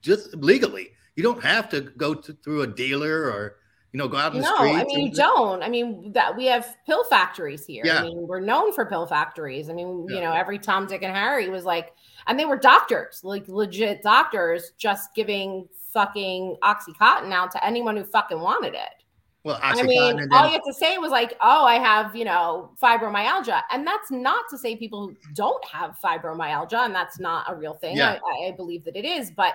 just 0.00 0.32
legally. 0.36 0.90
You 1.16 1.24
don't 1.24 1.42
have 1.42 1.68
to 1.70 1.80
go 1.80 2.14
to, 2.14 2.32
through 2.44 2.62
a 2.62 2.66
dealer 2.68 3.24
or 3.24 3.56
you 3.92 3.98
know, 3.98 4.08
go 4.08 4.16
out 4.16 4.34
in 4.34 4.40
the 4.40 4.48
no, 4.48 4.56
streets. 4.56 4.78
I 4.80 4.84
mean, 4.84 5.06
you 5.06 5.12
don't. 5.12 5.62
I 5.62 5.68
mean, 5.68 6.12
that 6.12 6.34
we 6.34 6.46
have 6.46 6.76
pill 6.86 7.04
factories 7.04 7.66
here. 7.66 7.82
Yeah. 7.84 8.00
I 8.00 8.02
mean, 8.04 8.26
we're 8.26 8.40
known 8.40 8.72
for 8.72 8.86
pill 8.86 9.06
factories. 9.06 9.68
I 9.68 9.74
mean, 9.74 10.06
yeah. 10.08 10.16
you 10.16 10.22
know, 10.22 10.32
every 10.32 10.58
Tom, 10.58 10.86
Dick, 10.86 11.02
and 11.02 11.14
Harry 11.14 11.50
was 11.50 11.64
like, 11.64 11.92
and 12.26 12.38
they 12.38 12.46
were 12.46 12.56
doctors, 12.56 13.20
like 13.22 13.46
legit 13.48 14.02
doctors, 14.02 14.72
just 14.78 15.14
giving 15.14 15.68
fucking 15.92 16.56
oxycontin 16.62 17.32
out 17.32 17.50
to 17.50 17.64
anyone 17.64 17.96
who 17.96 18.04
fucking 18.04 18.40
wanted 18.40 18.72
it. 18.72 19.04
Well, 19.44 19.58
I 19.60 19.82
mean, 19.82 20.16
then- 20.16 20.28
all 20.32 20.46
you 20.46 20.52
have 20.52 20.62
to 20.64 20.72
say 20.72 20.98
was 20.98 21.10
like, 21.10 21.36
"Oh, 21.40 21.64
I 21.64 21.74
have, 21.74 22.14
you 22.14 22.24
know, 22.24 22.70
fibromyalgia," 22.80 23.62
and 23.72 23.84
that's 23.84 24.10
not 24.10 24.44
to 24.50 24.56
say 24.56 24.76
people 24.76 25.12
don't 25.34 25.62
have 25.66 25.98
fibromyalgia, 26.02 26.84
and 26.84 26.94
that's 26.94 27.18
not 27.18 27.50
a 27.50 27.54
real 27.54 27.74
thing. 27.74 27.96
Yeah. 27.96 28.20
I, 28.24 28.46
I 28.46 28.50
believe 28.52 28.84
that 28.84 28.94
it 28.96 29.04
is, 29.04 29.32
but 29.32 29.54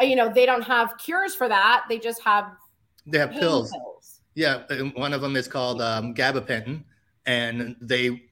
uh, 0.00 0.04
you 0.04 0.16
know, 0.16 0.28
they 0.28 0.46
don't 0.46 0.62
have 0.62 0.98
cures 0.98 1.34
for 1.34 1.48
that. 1.48 1.84
They 1.88 1.98
just 1.98 2.20
have 2.22 2.56
they 3.10 3.18
have 3.18 3.32
pills. 3.32 3.70
pills. 3.70 4.20
Yeah, 4.34 4.62
one 4.94 5.12
of 5.12 5.20
them 5.20 5.36
is 5.36 5.48
called 5.48 5.82
um, 5.82 6.14
gabapentin, 6.14 6.84
and 7.26 7.76
they 7.80 8.22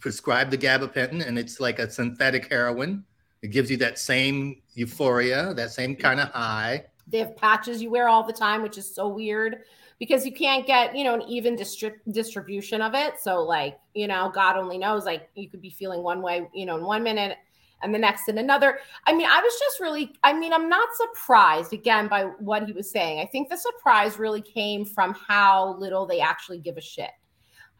prescribe 0.00 0.50
the 0.50 0.58
gabapentin, 0.58 1.26
and 1.26 1.38
it's 1.38 1.60
like 1.60 1.78
a 1.78 1.90
synthetic 1.90 2.50
heroin. 2.50 3.04
It 3.42 3.48
gives 3.48 3.70
you 3.70 3.76
that 3.78 3.98
same 3.98 4.62
euphoria, 4.74 5.54
that 5.54 5.70
same 5.70 5.96
kind 5.96 6.20
of 6.20 6.30
high. 6.30 6.86
They 7.06 7.18
have 7.18 7.36
patches 7.36 7.82
you 7.82 7.90
wear 7.90 8.08
all 8.08 8.26
the 8.26 8.32
time, 8.32 8.62
which 8.62 8.78
is 8.78 8.92
so 8.92 9.08
weird 9.08 9.64
because 9.98 10.26
you 10.26 10.32
can't 10.32 10.66
get 10.66 10.96
you 10.96 11.04
know 11.04 11.14
an 11.14 11.22
even 11.22 11.56
distri- 11.56 12.00
distribution 12.10 12.80
of 12.80 12.94
it. 12.94 13.20
So 13.20 13.42
like 13.42 13.78
you 13.94 14.08
know, 14.08 14.30
God 14.34 14.56
only 14.56 14.78
knows. 14.78 15.04
Like 15.04 15.28
you 15.34 15.48
could 15.48 15.60
be 15.60 15.70
feeling 15.70 16.02
one 16.02 16.22
way, 16.22 16.48
you 16.54 16.66
know, 16.66 16.76
in 16.76 16.84
one 16.84 17.02
minute, 17.02 17.36
and 17.84 17.94
the 17.94 17.98
next 17.98 18.28
and 18.28 18.38
another. 18.38 18.78
I 19.06 19.12
mean, 19.12 19.28
I 19.30 19.40
was 19.40 19.52
just 19.58 19.80
really, 19.80 20.12
I 20.24 20.32
mean, 20.32 20.52
I'm 20.52 20.68
not 20.68 20.88
surprised 20.94 21.72
again 21.72 22.08
by 22.08 22.24
what 22.40 22.64
he 22.66 22.72
was 22.72 22.90
saying. 22.90 23.20
I 23.20 23.26
think 23.26 23.48
the 23.48 23.56
surprise 23.56 24.18
really 24.18 24.42
came 24.42 24.84
from 24.84 25.14
how 25.14 25.76
little 25.78 26.06
they 26.06 26.20
actually 26.20 26.58
give 26.58 26.76
a 26.76 26.80
shit. 26.80 27.10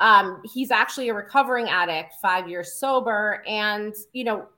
Um, 0.00 0.42
he's 0.44 0.70
actually 0.70 1.08
a 1.08 1.14
recovering 1.14 1.68
addict, 1.68 2.14
five 2.20 2.48
years 2.48 2.74
sober, 2.74 3.42
and 3.46 3.94
you 4.12 4.24
know, 4.24 4.48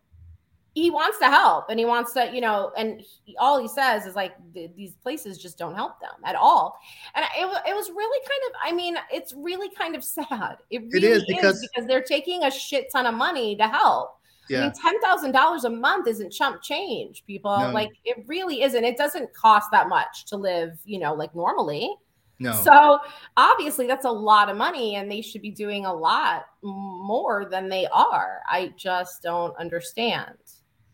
he 0.76 0.91
wants 0.91 1.19
to 1.19 1.25
help 1.25 1.71
and 1.71 1.79
he 1.79 1.87
wants 1.87 2.12
to, 2.12 2.31
you 2.35 2.43
know, 2.43 2.71
and 2.76 3.00
he, 3.00 3.35
all 3.38 3.59
he 3.59 3.67
says 3.67 4.05
is 4.05 4.15
like 4.15 4.35
these 4.53 4.93
places 4.97 5.38
just 5.38 5.57
don't 5.57 5.75
help 5.75 5.99
them 6.00 6.12
at 6.23 6.37
all. 6.37 6.79
And 7.15 7.25
it, 7.35 7.62
it 7.67 7.75
was 7.75 7.88
really 7.88 8.29
kind 8.29 8.41
of, 8.47 8.61
I 8.62 8.73
mean, 8.73 8.97
it's 9.11 9.33
really 9.33 9.71
kind 9.71 9.97
of 9.97 10.05
sad. 10.05 10.59
It 10.69 10.83
really 10.93 11.09
it 11.09 11.12
is 11.12 11.25
because, 11.26 11.57
is 11.57 11.69
because 11.73 11.88
they're 11.88 12.03
taking 12.03 12.45
a 12.45 12.50
shit 12.50 12.93
ton 12.93 13.07
of 13.07 13.15
money 13.15 13.57
to 13.57 13.67
help. 13.67 14.16
Yeah. 14.49 14.61
I 14.61 14.62
mean, 14.65 14.73
ten 14.73 15.00
thousand 15.00 15.33
dollars 15.33 15.65
a 15.65 15.71
month 15.71 16.07
isn't 16.07 16.33
chump 16.33 16.62
change, 16.62 17.25
people. 17.26 17.59
No. 17.59 17.71
Like 17.71 17.91
it 18.05 18.25
really 18.26 18.62
isn't. 18.62 18.85
It 18.85 18.97
doesn't 18.97 19.33
cost 19.35 19.71
that 19.73 19.88
much 19.88 20.26
to 20.26 20.37
live, 20.37 20.79
you 20.85 20.99
know, 20.99 21.15
like 21.15 21.35
normally. 21.35 21.91
No. 22.38 22.53
So 22.53 22.99
obviously 23.37 23.87
that's 23.87 24.05
a 24.05 24.11
lot 24.11 24.50
of 24.50 24.57
money, 24.57 24.97
and 24.97 25.11
they 25.11 25.23
should 25.23 25.43
be 25.43 25.50
doing 25.50 25.87
a 25.87 25.95
lot 25.95 26.47
more 26.62 27.47
than 27.50 27.69
they 27.69 27.87
are. 27.87 28.41
I 28.47 28.73
just 28.76 29.23
don't 29.23 29.57
understand. 29.59 30.37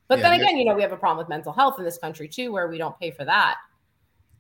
But 0.09 0.19
yeah, 0.19 0.31
then 0.31 0.41
again, 0.41 0.57
you 0.57 0.65
know, 0.65 0.75
we 0.75 0.83
have 0.83 0.93
a 0.93 0.97
problem 0.97 1.19
with 1.19 1.29
mental 1.29 1.53
health 1.53 1.79
in 1.79 1.85
this 1.85 1.99
country 1.99 2.29
too, 2.29 2.53
where 2.53 2.69
we 2.69 2.79
don't 2.79 2.99
pay 3.01 3.11
for 3.11 3.25
that 3.25 3.57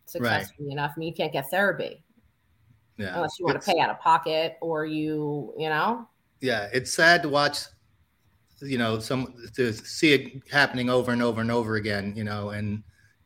successfully 0.06 0.68
right. 0.68 0.72
enough. 0.72 0.92
I 0.96 1.00
mean, 1.00 1.08
you 1.08 1.14
can't 1.14 1.32
get 1.32 1.50
therapy. 1.50 2.02
Yeah. 2.98 3.14
Unless 3.14 3.38
you 3.38 3.46
want 3.46 3.56
it's, 3.56 3.66
to 3.66 3.72
pay 3.72 3.80
out 3.80 3.90
of 3.90 3.98
pocket 3.98 4.56
or 4.60 4.84
you, 4.84 5.54
you 5.56 5.68
know. 5.68 6.06
Yeah, 6.40 6.68
it's 6.72 6.92
sad 6.92 7.22
to 7.22 7.28
watch 7.28 7.60
you 8.62 8.78
know 8.78 8.98
some 8.98 9.34
to 9.54 9.72
see 9.72 10.12
it 10.12 10.42
happening 10.50 10.88
over 10.88 11.12
and 11.12 11.22
over 11.22 11.40
and 11.40 11.50
over 11.50 11.76
again 11.76 12.12
you 12.16 12.24
know 12.24 12.50
and 12.50 12.82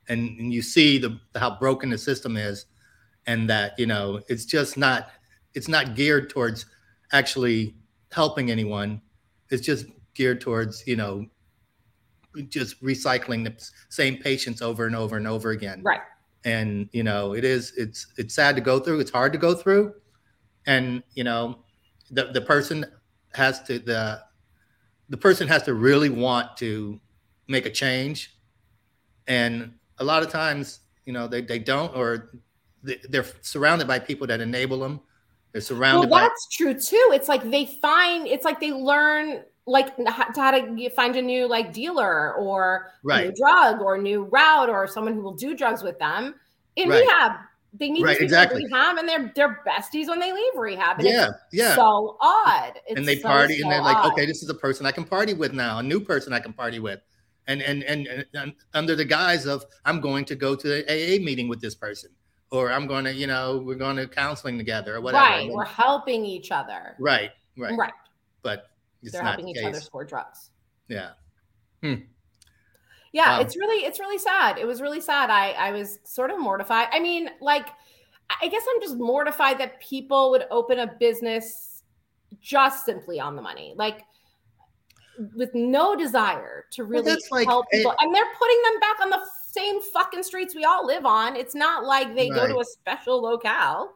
and, 0.09 0.39
and 0.39 0.53
you 0.53 0.61
see 0.61 0.97
the 0.97 1.19
how 1.35 1.57
broken 1.59 1.89
the 1.89 1.97
system 1.97 2.37
is 2.37 2.65
and 3.27 3.49
that 3.49 3.77
you 3.77 3.85
know 3.85 4.21
it's 4.29 4.45
just 4.45 4.77
not 4.77 5.09
it's 5.53 5.67
not 5.67 5.95
geared 5.95 6.29
towards 6.29 6.65
actually 7.11 7.75
helping 8.11 8.49
anyone. 8.51 9.01
It's 9.49 9.65
just 9.65 9.85
geared 10.13 10.41
towards 10.41 10.85
you 10.87 10.95
know 10.95 11.25
just 12.49 12.81
recycling 12.83 13.43
the 13.43 13.69
same 13.89 14.17
patients 14.17 14.61
over 14.61 14.85
and 14.85 14.95
over 14.95 15.17
and 15.17 15.27
over 15.27 15.51
again. 15.51 15.81
Right. 15.83 16.01
And 16.45 16.89
you 16.91 17.03
know 17.03 17.33
it 17.33 17.43
is 17.43 17.73
it's 17.77 18.07
it's 18.17 18.33
sad 18.33 18.55
to 18.55 18.61
go 18.61 18.79
through 18.79 18.99
it's 18.99 19.11
hard 19.11 19.33
to 19.33 19.39
go 19.39 19.53
through. 19.53 19.93
And 20.65 21.03
you 21.13 21.23
know 21.23 21.59
the 22.11 22.25
the 22.25 22.41
person 22.41 22.85
has 23.33 23.61
to 23.63 23.79
the 23.79 24.21
the 25.09 25.17
person 25.17 25.47
has 25.47 25.63
to 25.63 25.73
really 25.73 26.09
want 26.09 26.57
to 26.57 26.99
make 27.47 27.65
a 27.65 27.69
change 27.69 28.37
and 29.27 29.73
a 29.99 30.03
lot 30.03 30.23
of 30.23 30.29
times 30.29 30.79
you 31.05 31.13
know 31.13 31.27
they, 31.27 31.41
they 31.41 31.59
don't 31.59 31.95
or 31.95 32.29
they're 33.09 33.25
surrounded 33.41 33.87
by 33.87 33.99
people 33.99 34.27
that 34.27 34.41
enable 34.41 34.79
them 34.79 34.99
they're 35.51 35.61
surrounded 35.61 36.09
well 36.09 36.21
that's 36.21 36.47
by- 36.47 36.51
true 36.51 36.73
too 36.73 37.11
it's 37.13 37.27
like 37.27 37.49
they 37.49 37.65
find 37.65 38.27
it's 38.27 38.45
like 38.45 38.59
they 38.59 38.71
learn 38.71 39.43
like 39.65 39.93
how 40.07 40.51
to 40.51 40.89
find 40.91 41.15
a 41.17 41.21
new 41.21 41.45
like 41.47 41.73
dealer 41.73 42.33
or 42.35 42.87
right. 43.03 43.25
a 43.25 43.27
new 43.29 43.35
drug 43.35 43.81
or 43.81 43.95
a 43.95 44.01
new 44.01 44.23
route 44.25 44.69
or 44.69 44.87
someone 44.87 45.13
who 45.13 45.21
will 45.21 45.35
do 45.35 45.55
drugs 45.55 45.83
with 45.83 45.99
them 45.99 46.35
in 46.77 46.89
right. 46.89 47.01
rehab 47.01 47.33
they 47.79 47.91
meet 47.91 48.03
right, 48.03 48.19
exactly. 48.19 48.65
rehab 48.65 48.97
and 48.97 49.07
they're 49.07 49.31
they're 49.35 49.61
besties 49.67 50.07
when 50.07 50.19
they 50.19 50.33
leave 50.33 50.53
rehab. 50.55 50.99
And 50.99 51.07
yeah, 51.07 51.29
yeah. 51.51 51.75
So 51.75 52.17
odd. 52.21 52.73
It's 52.87 52.97
and 52.97 53.07
they 53.07 53.17
so, 53.17 53.27
party 53.27 53.57
so 53.57 53.63
and 53.63 53.71
they're 53.71 53.81
like, 53.81 53.97
odd. 53.97 54.13
okay, 54.13 54.25
this 54.25 54.43
is 54.43 54.49
a 54.49 54.53
person 54.53 54.85
I 54.85 54.91
can 54.91 55.03
party 55.03 55.33
with 55.33 55.53
now, 55.53 55.79
a 55.79 55.83
new 55.83 55.99
person 55.99 56.33
I 56.33 56.39
can 56.39 56.53
party 56.53 56.79
with. 56.79 56.99
And 57.47 57.61
and 57.61 57.83
and, 57.83 58.25
and 58.33 58.53
under 58.73 58.95
the 58.95 59.05
guise 59.05 59.45
of 59.45 59.65
I'm 59.85 60.01
going 60.01 60.25
to 60.25 60.35
go 60.35 60.55
to 60.55 60.67
the 60.67 60.83
AA 60.83 61.23
meeting 61.23 61.47
with 61.47 61.61
this 61.61 61.75
person. 61.75 62.11
Or 62.49 62.71
I'm 62.71 62.87
going 62.87 63.03
to, 63.03 63.13
you 63.13 63.27
know, 63.27 63.61
we're 63.65 63.75
going 63.75 63.97
to 63.97 64.07
counseling 64.07 64.57
together 64.57 64.95
or 64.95 65.01
whatever. 65.01 65.21
Right. 65.21 65.51
We're 65.51 65.65
helping 65.65 66.23
each 66.23 66.49
other. 66.49 66.95
Right. 66.97 67.31
Right. 67.57 67.77
Right. 67.77 67.91
But 68.41 68.69
they're 69.03 69.21
helping 69.21 69.49
each 69.49 69.63
other 69.63 69.81
score 69.81 70.05
drugs. 70.05 70.51
Yeah. 70.87 71.09
Hmm 71.83 71.95
yeah 73.17 73.39
it's 73.39 73.55
really 73.57 73.85
it's 73.85 73.99
really 73.99 74.17
sad. 74.17 74.57
It 74.57 74.65
was 74.65 74.81
really 74.81 75.01
sad. 75.01 75.29
I 75.29 75.51
i 75.51 75.71
was 75.71 75.99
sort 76.03 76.29
of 76.31 76.39
mortified. 76.39 76.87
I 76.91 76.99
mean 76.99 77.29
like 77.41 77.67
i 78.41 78.47
guess 78.47 78.63
i'm 78.69 78.81
just 78.81 78.97
mortified 78.97 79.57
that 79.57 79.79
people 79.79 80.31
would 80.31 80.45
open 80.51 80.79
a 80.79 80.87
business 80.99 81.83
just 82.41 82.85
simply 82.85 83.21
on 83.21 83.37
the 83.37 83.41
money 83.41 83.73
like 83.77 84.01
with 85.35 85.49
no 85.53 85.95
desire 85.95 86.65
to 86.71 86.83
really 86.83 87.03
well, 87.03 87.17
like, 87.31 87.47
help 87.47 87.65
eh 87.71 87.77
people 87.77 87.91
it, 87.91 87.97
and 88.01 88.13
they're 88.13 88.33
putting 88.37 88.61
them 88.63 88.79
back 88.79 88.97
on 89.01 89.09
the 89.09 89.21
same 89.49 89.81
fucking 89.81 90.23
streets 90.23 90.53
we 90.55 90.63
all 90.63 90.85
live 90.85 91.05
on. 91.05 91.35
It's 91.35 91.55
not 91.55 91.85
like 91.85 92.15
they 92.15 92.29
right. 92.29 92.39
go 92.39 92.47
to 92.47 92.59
a 92.59 92.65
special 92.65 93.21
locale. 93.21 93.93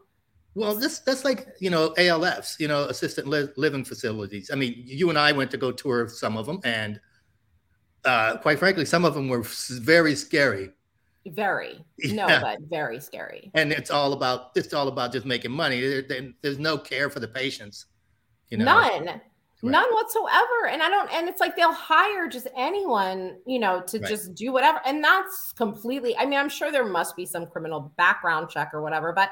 Well, 0.55 0.75
this 0.75 0.99
that's 0.99 1.23
like 1.23 1.47
you 1.59 1.69
know 1.69 1.91
ALFs, 1.97 2.59
you 2.59 2.67
know, 2.67 2.85
assistant 2.85 3.27
li- 3.27 3.49
living 3.55 3.85
facilities. 3.85 4.49
I 4.51 4.55
mean, 4.55 4.81
you 4.85 5.09
and 5.09 5.17
I 5.17 5.31
went 5.31 5.51
to 5.51 5.57
go 5.57 5.71
tour 5.71 6.07
some 6.09 6.37
of 6.37 6.45
them, 6.45 6.59
and 6.63 6.99
uh, 8.05 8.38
quite 8.38 8.60
frankly, 8.60 8.86
some 8.86 9.05
of 9.05 9.13
them 9.13 9.29
were 9.29 9.43
very 9.43 10.15
scary. 10.15 10.72
Very. 11.27 11.86
No, 12.05 12.27
yeah. 12.27 12.41
but 12.41 12.60
very 12.70 13.00
scary. 13.00 13.51
And 13.53 13.72
it's 13.72 13.91
all 13.91 14.13
about 14.13 14.51
it's 14.55 14.74
all 14.74 14.88
about 14.88 15.12
just 15.12 15.25
making 15.25 15.51
money. 15.51 16.01
There, 16.01 16.31
there's 16.41 16.58
no 16.58 16.77
care 16.77 17.10
for 17.10 17.20
the 17.20 17.27
patients. 17.27 17.86
You 18.50 18.58
know? 18.58 18.65
None. 18.65 19.05
Right. 19.05 19.22
None 19.63 19.93
whatsoever. 19.93 20.67
And 20.72 20.81
I 20.81 20.89
don't, 20.89 21.13
and 21.13 21.29
it's 21.29 21.39
like 21.39 21.55
they'll 21.55 21.72
hire 21.72 22.27
just 22.27 22.48
anyone, 22.58 23.38
you 23.46 23.60
know, 23.60 23.81
to 23.81 24.00
right. 24.00 24.10
just 24.10 24.34
do 24.34 24.51
whatever. 24.51 24.81
And 24.86 25.03
that's 25.03 25.53
completely, 25.53 26.17
I 26.17 26.25
mean, 26.25 26.39
I'm 26.39 26.50
sure 26.50 26.72
there 26.72 26.86
must 26.86 27.15
be 27.15 27.27
some 27.27 27.46
criminal 27.46 27.93
background 27.96 28.50
check 28.50 28.72
or 28.74 28.81
whatever, 28.81 29.13
but 29.13 29.29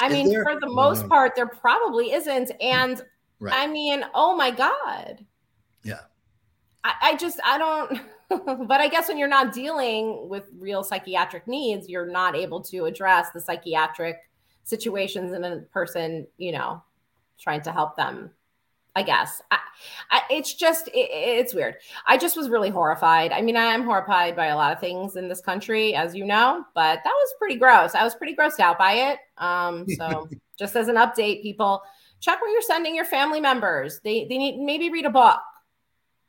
I 0.00 0.08
Is 0.08 0.12
mean, 0.12 0.28
there? 0.30 0.42
for 0.42 0.58
the 0.58 0.68
most 0.68 1.08
part, 1.08 1.36
there 1.36 1.46
probably 1.46 2.12
isn't. 2.12 2.50
And 2.60 3.00
right. 3.38 3.54
I 3.54 3.68
mean, 3.68 4.04
oh 4.12 4.36
my 4.36 4.50
God. 4.50 5.24
Yeah. 5.84 6.00
I, 6.84 6.94
I 7.02 7.16
just, 7.16 7.40
I 7.44 7.58
don't. 7.58 8.00
but 8.68 8.80
I 8.80 8.88
guess 8.88 9.08
when 9.08 9.18
you're 9.18 9.28
not 9.28 9.52
dealing 9.52 10.28
with 10.28 10.44
real 10.58 10.82
psychiatric 10.82 11.46
needs, 11.46 11.88
you're 11.88 12.10
not 12.10 12.36
able 12.36 12.60
to 12.62 12.84
address 12.84 13.30
the 13.32 13.40
psychiatric 13.40 14.18
situations 14.64 15.32
in 15.32 15.44
a 15.44 15.58
person, 15.72 16.26
you 16.38 16.52
know, 16.52 16.82
trying 17.38 17.62
to 17.62 17.72
help 17.72 17.96
them. 17.96 18.30
I 18.96 19.02
guess 19.04 19.40
I, 19.50 19.58
I, 20.10 20.22
it's 20.30 20.54
just 20.54 20.88
it, 20.88 21.08
it's 21.12 21.54
weird. 21.54 21.76
I 22.06 22.18
just 22.18 22.36
was 22.36 22.48
really 22.48 22.70
horrified. 22.70 23.30
I 23.30 23.40
mean, 23.40 23.56
I 23.56 23.66
am 23.66 23.84
horrified 23.84 24.34
by 24.34 24.46
a 24.46 24.56
lot 24.56 24.72
of 24.72 24.80
things 24.80 25.16
in 25.16 25.28
this 25.28 25.40
country, 25.40 25.94
as 25.94 26.14
you 26.14 26.24
know, 26.24 26.64
but 26.74 26.98
that 27.04 27.12
was 27.12 27.34
pretty 27.38 27.56
gross. 27.56 27.94
I 27.94 28.02
was 28.02 28.16
pretty 28.16 28.34
grossed 28.34 28.58
out 28.58 28.78
by 28.78 28.92
it. 28.94 29.18
Um, 29.38 29.88
so 29.96 30.28
just 30.58 30.74
as 30.74 30.88
an 30.88 30.96
update, 30.96 31.42
people 31.42 31.82
check 32.18 32.40
where 32.40 32.50
you're 32.50 32.62
sending 32.62 32.94
your 32.94 33.04
family 33.04 33.40
members. 33.40 34.00
They 34.02 34.26
they 34.28 34.38
need 34.38 34.58
maybe 34.60 34.90
read 34.90 35.06
a 35.06 35.10
book 35.10 35.38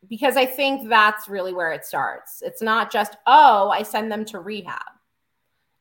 because 0.07 0.37
I 0.37 0.45
think 0.45 0.89
that's 0.89 1.29
really 1.29 1.53
where 1.53 1.71
it 1.71 1.85
starts. 1.85 2.41
It's 2.41 2.61
not 2.61 2.91
just, 2.91 3.17
oh, 3.27 3.69
I 3.69 3.83
send 3.83 4.11
them 4.11 4.25
to 4.25 4.39
rehab. 4.39 4.81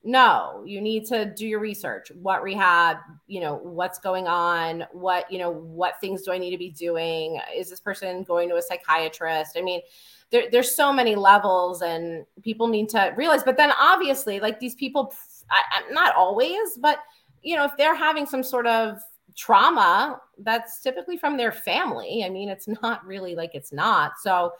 No, 0.02 0.62
you 0.64 0.80
need 0.80 1.04
to 1.06 1.26
do 1.26 1.46
your 1.46 1.60
research. 1.60 2.10
What 2.14 2.42
rehab, 2.42 2.96
you 3.26 3.40
know, 3.40 3.56
what's 3.56 3.98
going 3.98 4.26
on? 4.26 4.86
What, 4.92 5.30
you 5.30 5.38
know, 5.38 5.50
what 5.50 6.00
things 6.00 6.22
do 6.22 6.32
I 6.32 6.38
need 6.38 6.52
to 6.52 6.58
be 6.58 6.70
doing? 6.70 7.38
Is 7.54 7.68
this 7.68 7.80
person 7.80 8.22
going 8.22 8.48
to 8.48 8.56
a 8.56 8.62
psychiatrist? 8.62 9.58
I 9.58 9.60
mean, 9.60 9.82
there, 10.30 10.44
there's 10.50 10.74
so 10.74 10.90
many 10.90 11.16
levels 11.16 11.82
and 11.82 12.24
people 12.42 12.66
need 12.66 12.88
to 12.90 13.12
realize, 13.14 13.42
but 13.42 13.58
then 13.58 13.72
obviously, 13.78 14.40
like 14.40 14.58
these 14.58 14.74
people, 14.74 15.12
I, 15.50 15.82
not 15.92 16.14
always, 16.14 16.78
but, 16.78 17.00
you 17.42 17.56
know, 17.56 17.64
if 17.64 17.76
they're 17.76 17.94
having 17.94 18.24
some 18.24 18.42
sort 18.42 18.66
of 18.66 19.00
trauma 19.40 20.20
that's 20.38 20.82
typically 20.82 21.16
from 21.16 21.38
their 21.38 21.50
family. 21.50 22.22
I 22.24 22.28
mean, 22.28 22.50
it's 22.50 22.68
not 22.82 23.04
really 23.06 23.34
like 23.34 23.54
it's 23.54 23.72
not. 23.72 24.12
So, 24.20 24.52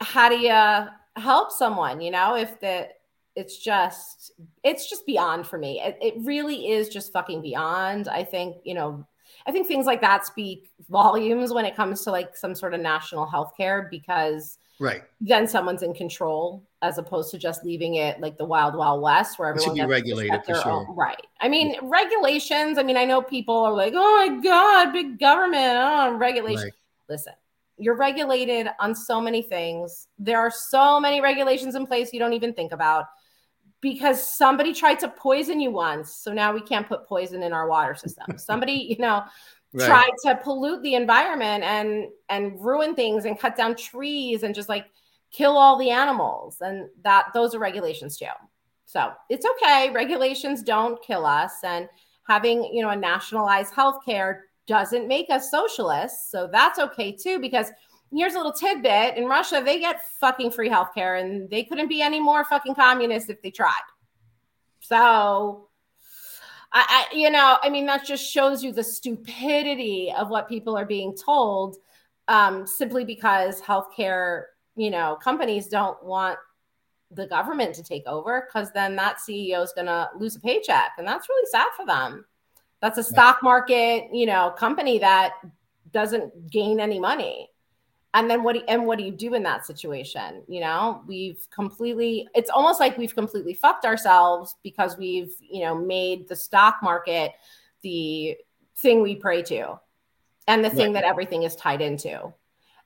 how 0.00 0.28
do 0.28 0.38
you 0.38 0.86
help 1.20 1.50
someone? 1.50 2.00
You 2.00 2.12
know, 2.12 2.36
if 2.36 2.60
the 2.60 2.88
it's 3.34 3.58
just 3.58 4.32
it's 4.62 4.88
just 4.88 5.04
beyond 5.04 5.46
for 5.46 5.58
me. 5.58 5.80
It, 5.80 5.98
it 6.00 6.14
really 6.18 6.68
is 6.68 6.88
just 6.88 7.12
fucking 7.12 7.42
beyond. 7.42 8.08
I 8.08 8.24
think 8.24 8.58
you 8.64 8.74
know. 8.74 9.06
I 9.46 9.50
think 9.50 9.66
things 9.66 9.86
like 9.86 10.02
that 10.02 10.26
speak 10.26 10.68
volumes 10.88 11.52
when 11.52 11.64
it 11.64 11.74
comes 11.74 12.04
to 12.04 12.12
like 12.12 12.36
some 12.36 12.54
sort 12.54 12.74
of 12.74 12.80
national 12.80 13.26
health 13.26 13.54
care 13.56 13.88
because 13.90 14.58
right 14.78 15.02
then 15.20 15.48
someone's 15.48 15.82
in 15.82 15.94
control 15.94 16.62
as 16.82 16.98
opposed 16.98 17.30
to 17.30 17.38
just 17.38 17.64
leaving 17.64 17.94
it 17.94 18.20
like 18.20 18.36
the 18.36 18.44
wild 18.44 18.74
wild 18.74 19.00
west 19.00 19.38
where 19.38 19.48
everyone 19.48 19.76
should 19.76 19.86
be 19.86 19.90
regulated 19.90 20.44
for 20.44 20.54
sure. 20.56 20.70
Own, 20.70 20.96
right 20.96 21.26
i 21.40 21.48
mean 21.48 21.70
yeah. 21.70 21.78
regulations 21.82 22.76
i 22.76 22.82
mean 22.82 22.96
i 22.96 23.04
know 23.04 23.22
people 23.22 23.56
are 23.56 23.72
like 23.72 23.94
oh 23.96 24.26
my 24.26 24.42
god 24.42 24.92
big 24.92 25.18
government 25.18 25.78
oh 25.78 26.14
regulation 26.16 26.64
right. 26.64 26.72
listen 27.08 27.32
you're 27.78 27.96
regulated 27.96 28.68
on 28.80 28.94
so 28.94 29.20
many 29.20 29.42
things 29.42 30.08
there 30.18 30.38
are 30.38 30.50
so 30.50 31.00
many 31.00 31.20
regulations 31.20 31.74
in 31.74 31.86
place 31.86 32.12
you 32.12 32.18
don't 32.18 32.34
even 32.34 32.52
think 32.52 32.72
about 32.72 33.06
because 33.80 34.24
somebody 34.24 34.74
tried 34.74 34.98
to 34.98 35.08
poison 35.08 35.60
you 35.60 35.70
once 35.70 36.12
so 36.12 36.32
now 36.32 36.52
we 36.52 36.60
can't 36.60 36.88
put 36.88 37.06
poison 37.06 37.42
in 37.42 37.52
our 37.52 37.68
water 37.68 37.94
system 37.94 38.26
somebody 38.36 38.72
you 38.72 38.98
know 38.98 39.22
right. 39.72 39.86
tried 39.86 40.12
to 40.24 40.36
pollute 40.42 40.82
the 40.82 40.94
environment 40.94 41.62
and 41.62 42.08
and 42.28 42.60
ruin 42.60 42.94
things 42.94 43.24
and 43.24 43.38
cut 43.38 43.56
down 43.56 43.74
trees 43.76 44.42
and 44.42 44.54
just 44.54 44.68
like 44.68 44.86
kill 45.32 45.56
all 45.56 45.78
the 45.78 45.90
animals 45.90 46.58
and 46.60 46.88
that 47.02 47.26
those 47.34 47.54
are 47.54 47.58
regulations 47.58 48.16
too. 48.16 48.26
So 48.84 49.12
it's 49.30 49.46
okay. 49.46 49.90
Regulations 49.90 50.62
don't 50.62 51.02
kill 51.02 51.24
us 51.24 51.52
and 51.64 51.88
having 52.28 52.64
you 52.72 52.82
know 52.82 52.90
a 52.90 52.96
nationalized 52.96 53.72
healthcare 53.72 54.40
doesn't 54.68 55.08
make 55.08 55.28
us 55.28 55.50
socialists 55.50 56.30
so 56.30 56.48
that's 56.50 56.78
okay 56.78 57.10
too 57.10 57.40
because 57.40 57.66
here's 58.12 58.34
a 58.34 58.36
little 58.36 58.52
tidbit. 58.52 59.16
In 59.16 59.24
russia 59.24 59.60
they 59.64 59.80
get 59.80 60.06
fucking 60.20 60.52
free 60.52 60.68
healthcare 60.68 61.20
and 61.20 61.50
they 61.50 61.64
couldn't 61.64 61.88
be 61.88 62.00
any 62.00 62.20
more 62.20 62.44
fucking 62.44 62.74
communist 62.74 63.28
if 63.28 63.42
they 63.42 63.50
tried. 63.50 63.82
So 64.80 65.68
I, 66.72 67.06
I, 67.12 67.14
you 67.14 67.30
know, 67.30 67.58
I 67.62 67.68
mean, 67.68 67.86
that 67.86 68.04
just 68.04 68.24
shows 68.24 68.64
you 68.64 68.72
the 68.72 68.84
stupidity 68.84 70.12
of 70.16 70.30
what 70.30 70.48
people 70.48 70.76
are 70.76 70.86
being 70.86 71.14
told 71.14 71.76
um, 72.28 72.66
simply 72.66 73.04
because 73.04 73.60
healthcare, 73.60 74.44
you 74.76 74.90
know, 74.90 75.18
companies 75.22 75.68
don't 75.68 76.02
want 76.02 76.38
the 77.10 77.26
government 77.26 77.74
to 77.74 77.82
take 77.82 78.06
over 78.06 78.46
because 78.46 78.72
then 78.72 78.96
that 78.96 79.18
CEO 79.18 79.62
is 79.62 79.72
going 79.74 79.86
to 79.86 80.08
lose 80.16 80.36
a 80.36 80.40
paycheck. 80.40 80.92
And 80.98 81.06
that's 81.06 81.28
really 81.28 81.46
sad 81.50 81.68
for 81.76 81.84
them. 81.84 82.24
That's 82.80 82.98
a 82.98 83.02
stock 83.02 83.42
market, 83.42 84.08
you 84.12 84.26
know, 84.26 84.54
company 84.56 84.98
that 84.98 85.34
doesn't 85.92 86.50
gain 86.50 86.80
any 86.80 86.98
money 86.98 87.48
and 88.14 88.28
then 88.28 88.42
what 88.42 88.54
do, 88.54 88.62
and 88.68 88.86
what 88.86 88.98
do 88.98 89.04
you 89.04 89.10
do 89.10 89.34
in 89.34 89.42
that 89.42 89.66
situation 89.66 90.42
you 90.48 90.60
know 90.60 91.02
we've 91.06 91.46
completely 91.50 92.28
it's 92.34 92.50
almost 92.50 92.80
like 92.80 92.96
we've 92.98 93.14
completely 93.14 93.54
fucked 93.54 93.84
ourselves 93.84 94.56
because 94.62 94.96
we've 94.96 95.34
you 95.40 95.62
know 95.62 95.74
made 95.74 96.28
the 96.28 96.36
stock 96.36 96.76
market 96.82 97.32
the 97.82 98.36
thing 98.78 99.02
we 99.02 99.14
pray 99.14 99.42
to 99.42 99.78
and 100.48 100.64
the 100.64 100.70
thing 100.70 100.92
right. 100.92 101.02
that 101.02 101.04
everything 101.04 101.42
is 101.42 101.56
tied 101.56 101.80
into 101.80 102.32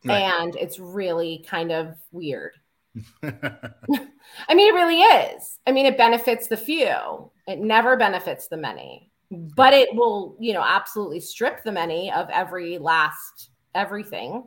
right. 0.04 0.18
and 0.20 0.56
it's 0.56 0.78
really 0.78 1.44
kind 1.48 1.72
of 1.72 1.96
weird. 2.12 2.52
I 3.22 4.54
mean 4.54 4.68
it 4.68 4.74
really 4.74 5.00
is. 5.00 5.58
I 5.66 5.72
mean 5.72 5.86
it 5.86 5.98
benefits 5.98 6.46
the 6.46 6.56
few. 6.56 7.30
It 7.46 7.58
never 7.58 7.96
benefits 7.96 8.48
the 8.48 8.56
many 8.56 9.10
but 9.30 9.72
it 9.72 9.88
will 9.94 10.36
you 10.38 10.52
know 10.52 10.62
absolutely 10.64 11.20
strip 11.20 11.62
the 11.64 11.72
many 11.72 12.12
of 12.12 12.28
every 12.30 12.78
last 12.78 13.50
everything. 13.74 14.46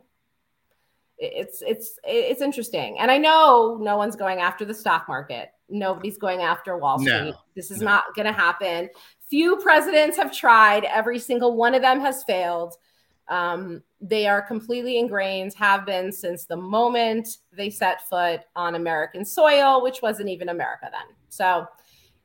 It's 1.18 1.62
it's 1.66 1.98
it's 2.02 2.40
interesting. 2.40 2.98
And 2.98 3.10
i 3.10 3.18
know 3.18 3.78
no 3.80 3.96
one's 3.96 4.16
going 4.16 4.40
after 4.40 4.64
the 4.64 4.74
stock 4.74 5.06
market. 5.06 5.50
Nobody's 5.68 6.18
going 6.18 6.40
after 6.40 6.76
wall 6.78 6.98
street. 6.98 7.12
No, 7.12 7.34
this 7.54 7.70
is 7.70 7.80
no. 7.80 7.86
not 7.86 8.04
going 8.16 8.26
to 8.26 8.32
happen. 8.32 8.88
Few 9.28 9.56
presidents 9.58 10.16
have 10.16 10.34
tried. 10.34 10.84
Every 10.84 11.18
single 11.18 11.56
one 11.56 11.74
of 11.74 11.82
them 11.82 12.00
has 12.00 12.24
failed 12.24 12.74
um, 13.28 13.82
they 14.00 14.26
are 14.26 14.42
completely 14.42 14.98
ingrained 14.98 15.54
have 15.54 15.86
been 15.86 16.10
since 16.10 16.44
the 16.46 16.56
moment 16.56 17.28
they 17.52 17.70
set 17.70 18.08
foot 18.08 18.40
on 18.56 18.74
american 18.74 19.24
soil 19.24 19.82
which 19.82 20.02
wasn't 20.02 20.28
even 20.28 20.48
america 20.48 20.88
then 20.90 21.14
so 21.28 21.66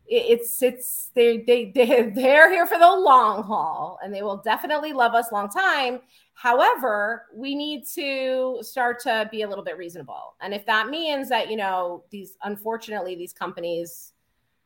it's 0.07 0.61
it's 0.61 1.11
they 1.15 1.39
they 1.39 1.71
they 1.75 2.09
they're 2.09 2.51
here 2.51 2.65
for 2.65 2.77
the 2.77 2.95
long 2.95 3.43
haul 3.43 3.99
and 4.03 4.13
they 4.13 4.21
will 4.21 4.37
definitely 4.37 4.93
love 4.93 5.13
us 5.13 5.31
long 5.31 5.49
time 5.49 5.99
However, 6.35 7.27
we 7.33 7.55
need 7.55 7.87
to 7.95 8.59
start 8.61 8.99
to 9.03 9.27
be 9.31 9.43
a 9.43 9.47
little 9.47 9.63
bit 9.63 9.77
reasonable. 9.77 10.35
And 10.41 10.53
if 10.53 10.65
that 10.65 10.89
means 10.89 11.29
that, 11.29 11.49
you 11.49 11.55
know, 11.55 12.03
these 12.11 12.37
unfortunately 12.43 13.15
these 13.15 13.31
companies 13.31 14.11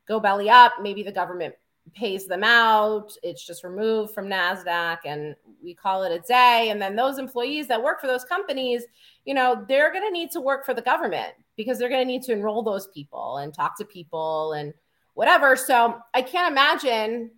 go 0.06 0.18
belly 0.18 0.50
up, 0.50 0.72
maybe 0.82 1.04
the 1.04 1.12
government 1.12 1.54
pays 1.94 2.26
them 2.26 2.44
out, 2.44 3.12
it's 3.22 3.46
just 3.46 3.64
removed 3.64 4.14
from 4.14 4.28
Nasdaq 4.28 4.98
and 5.04 5.34
we 5.62 5.74
call 5.74 6.02
it 6.04 6.12
a 6.12 6.20
day. 6.20 6.68
And 6.70 6.80
then 6.80 6.96
those 6.96 7.18
employees 7.18 7.66
that 7.68 7.82
work 7.82 8.00
for 8.00 8.06
those 8.06 8.24
companies, 8.24 8.84
you 9.24 9.34
know, 9.34 9.64
they're 9.68 9.92
going 9.92 10.06
to 10.06 10.10
need 10.10 10.30
to 10.32 10.40
work 10.40 10.64
for 10.64 10.74
the 10.74 10.82
government 10.82 11.32
because 11.56 11.78
they're 11.78 11.88
going 11.88 12.00
to 12.00 12.12
need 12.12 12.22
to 12.22 12.32
enroll 12.32 12.62
those 12.62 12.86
people 12.88 13.38
and 13.38 13.52
talk 13.52 13.76
to 13.78 13.84
people 13.84 14.52
and 14.52 14.72
whatever. 15.14 15.56
So, 15.56 16.00
I 16.14 16.22
can't 16.22 16.50
imagine 16.50 17.30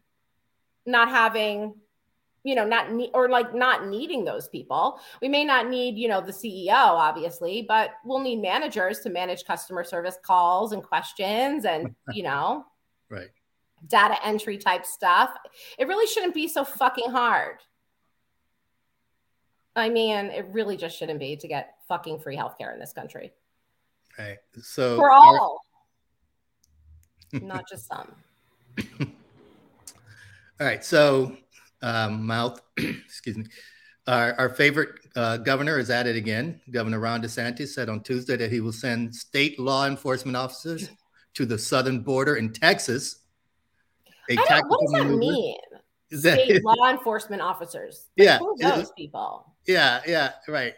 not 0.87 1.09
having 1.09 1.75
you 2.45 2.57
know 2.57 2.67
not 2.67 2.93
need 2.93 3.11
or 3.15 3.29
like 3.29 3.55
not 3.55 3.87
needing 3.87 4.25
those 4.25 4.49
people. 4.49 4.99
We 5.21 5.29
may 5.29 5.45
not 5.45 5.69
need 5.69 5.97
you 5.97 6.09
know 6.09 6.21
the 6.21 6.33
ceo 6.33 6.73
obviously 6.73 7.63
but 7.63 7.91
we'll 8.05 8.19
need 8.19 8.43
managers 8.43 8.99
to 9.01 9.11
manage 9.11 9.45
customer 9.45 9.85
service 9.85 10.17
calls 10.25 10.73
and 10.73 10.83
questions 10.83 11.65
and 11.65 11.95
you 12.13 12.25
know. 12.25 12.65
Right 13.09 13.31
data 13.87 14.17
entry 14.25 14.59
type 14.59 14.87
stuff 14.87 15.31
it 15.79 15.87
really 15.89 16.07
shouldn't 16.07 16.35
be 16.35 16.49
so 16.49 16.65
fucking 16.65 17.11
hard 17.11 17.59
i 19.75 19.89
mean 19.89 20.27
it 20.27 20.47
really 20.51 20.77
just 20.77 20.97
shouldn't 20.97 21.19
be 21.19 21.37
to 21.37 21.49
get 21.49 21.75
fucking 21.89 22.19
free 22.19 22.37
healthcare 22.37 22.73
in 22.73 22.79
this 22.79 22.93
country 22.93 23.33
right 24.19 24.39
so 24.61 24.97
for 24.97 25.11
all 25.11 25.61
not 27.41 27.69
just 27.69 27.87
some 27.87 28.15
all 29.01 30.67
right 30.67 30.85
so 30.85 31.37
um, 31.83 32.27
mouth. 32.27 32.61
excuse 32.79 33.37
me. 33.37 33.45
Our, 34.07 34.35
our 34.35 34.49
favorite 34.49 34.91
uh, 35.15 35.37
governor 35.39 35.79
is 35.79 35.91
at 35.91 36.07
it 36.07 36.17
again. 36.17 36.61
Governor 36.71 36.99
Ron 36.99 37.23
DeSantis 37.23 37.69
said 37.69 37.89
on 37.89 38.03
Tuesday 38.03 38.37
that 38.37 38.51
he 38.51 38.61
will 38.61 38.73
send 38.73 39.15
state 39.15 39.59
law 39.61 39.87
enforcement 39.87 40.37
officers 40.37 40.91
to 41.35 41.47
the 41.47 41.59
southern 41.59 42.01
border 42.01 42.37
in 42.37 42.53
Texas. 42.53 43.21
A 44.31 44.37
what 44.37 44.81
does 44.81 44.93
that 44.93 45.05
maneuver. 45.05 45.17
mean? 45.17 45.57
That, 46.11 46.41
State 46.41 46.65
law 46.65 46.91
enforcement 46.91 47.43
officers. 47.43 48.09
Like, 48.19 48.27
yeah, 48.27 48.39
who 48.39 48.57
those 48.59 48.93
people? 48.93 49.55
Yeah, 49.67 50.01
yeah, 50.07 50.33
right. 50.49 50.75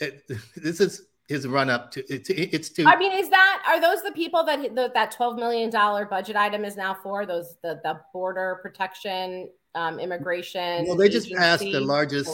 It, 0.00 0.22
this 0.56 0.80
is 0.80 1.02
his 1.28 1.46
run 1.46 1.68
up 1.68 1.90
to 1.90 2.04
it's 2.12 2.30
it's 2.30 2.68
to 2.68 2.84
I 2.84 2.96
mean 2.96 3.12
is 3.12 3.28
that 3.30 3.62
are 3.66 3.80
those 3.80 4.02
the 4.02 4.12
people 4.12 4.44
that 4.44 4.74
the, 4.76 4.92
that 4.94 5.10
12 5.10 5.34
million 5.36 5.70
dollar 5.70 6.04
budget 6.04 6.36
item 6.36 6.64
is 6.64 6.76
now 6.76 6.96
for 7.02 7.26
those 7.26 7.56
the 7.64 7.80
the 7.82 8.00
border 8.12 8.60
protection 8.62 9.48
um 9.74 9.98
immigration 9.98 10.84
Well 10.86 10.94
they 10.94 11.08
just 11.08 11.32
passed 11.32 11.64
the 11.64 11.80
largest 11.80 12.30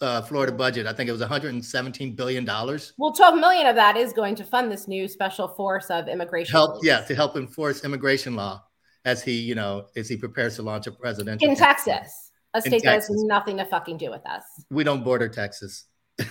uh, 0.00 0.20
Florida 0.22 0.52
budget. 0.52 0.86
I 0.86 0.92
think 0.92 1.08
it 1.08 1.12
was 1.12 1.20
117 1.20 2.14
billion 2.14 2.44
dollars. 2.44 2.92
Well, 2.98 3.12
12 3.12 3.38
million 3.38 3.66
of 3.66 3.76
that 3.76 3.96
is 3.96 4.12
going 4.12 4.34
to 4.34 4.44
fund 4.44 4.70
this 4.70 4.86
new 4.86 5.08
special 5.08 5.48
force 5.48 5.88
of 5.88 6.08
immigration. 6.08 6.52
Help, 6.52 6.84
yeah, 6.84 7.00
to 7.02 7.14
help 7.14 7.36
enforce 7.36 7.84
immigration 7.84 8.34
law 8.34 8.62
as 9.04 9.22
he, 9.22 9.32
you 9.32 9.54
know, 9.54 9.86
as 9.96 10.08
he 10.08 10.16
prepares 10.16 10.56
to 10.56 10.62
launch 10.62 10.86
a 10.86 10.92
presidential 10.92 11.48
in 11.48 11.56
Texas, 11.56 12.32
a 12.54 12.60
state 12.60 12.82
that 12.84 12.94
has 12.94 13.10
nothing 13.10 13.58
to 13.58 13.64
fucking 13.64 13.98
do 13.98 14.10
with 14.10 14.26
us. 14.26 14.42
We 14.70 14.84
don't 14.84 15.04
border 15.04 15.28
Texas. 15.28 15.84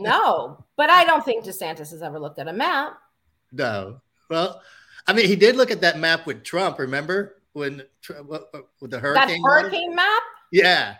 no, 0.00 0.64
but 0.76 0.90
I 0.90 1.04
don't 1.04 1.24
think 1.24 1.44
DeSantis 1.44 1.90
has 1.90 2.02
ever 2.02 2.18
looked 2.18 2.38
at 2.38 2.48
a 2.48 2.52
map. 2.52 2.98
No. 3.52 4.00
Well, 4.30 4.60
I 5.06 5.12
mean, 5.12 5.26
he 5.26 5.36
did 5.36 5.56
look 5.56 5.70
at 5.70 5.80
that 5.82 5.98
map 5.98 6.26
with 6.26 6.42
Trump. 6.42 6.78
Remember 6.78 7.42
when 7.52 7.82
with 8.26 8.90
the 8.90 8.98
hurricane? 8.98 9.28
That 9.28 9.38
hurricane 9.42 9.94
map. 9.94 10.22
Yeah. 10.50 10.96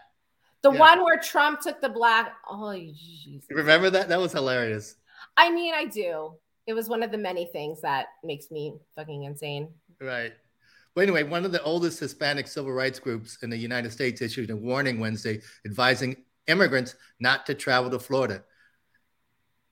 The 0.63 0.73
yeah. 0.73 0.79
one 0.79 1.05
where 1.05 1.19
Trump 1.19 1.61
took 1.61 1.81
the 1.81 1.89
black. 1.89 2.35
Oh, 2.49 2.73
Jesus. 2.75 3.47
Remember 3.51 3.91
that? 3.91 4.09
That 4.09 4.21
was 4.21 4.33
hilarious. 4.33 4.97
I 5.37 5.51
mean, 5.51 5.75
I 5.75 5.87
do. 5.87 6.35
It 6.67 6.75
was 6.75 6.89
one 6.89 7.03
of 7.03 7.11
the 7.13 7.19
many 7.19 7.47
things 7.47 7.81
that 7.83 8.07
makes 8.25 8.51
me 8.51 8.75
fucking 8.97 9.25
insane. 9.25 9.69
Right. 10.01 10.33
But 10.97 11.03
anyway, 11.03 11.25
one 11.25 11.45
of 11.45 11.53
the 11.53 11.63
oldest 11.63 12.01
Hispanic 12.01 12.49
civil 12.49 12.73
rights 12.73 12.99
groups 12.99 13.37
in 13.43 13.51
the 13.51 13.57
United 13.57 13.93
States 13.93 14.23
issued 14.23 14.51
a 14.51 14.57
warning 14.57 14.99
Wednesday 14.99 15.43
advising 15.67 16.17
immigrants 16.47 16.95
not 17.21 17.45
to 17.47 17.55
travel 17.55 17.91
to 17.91 17.99
Florida. 17.99 18.43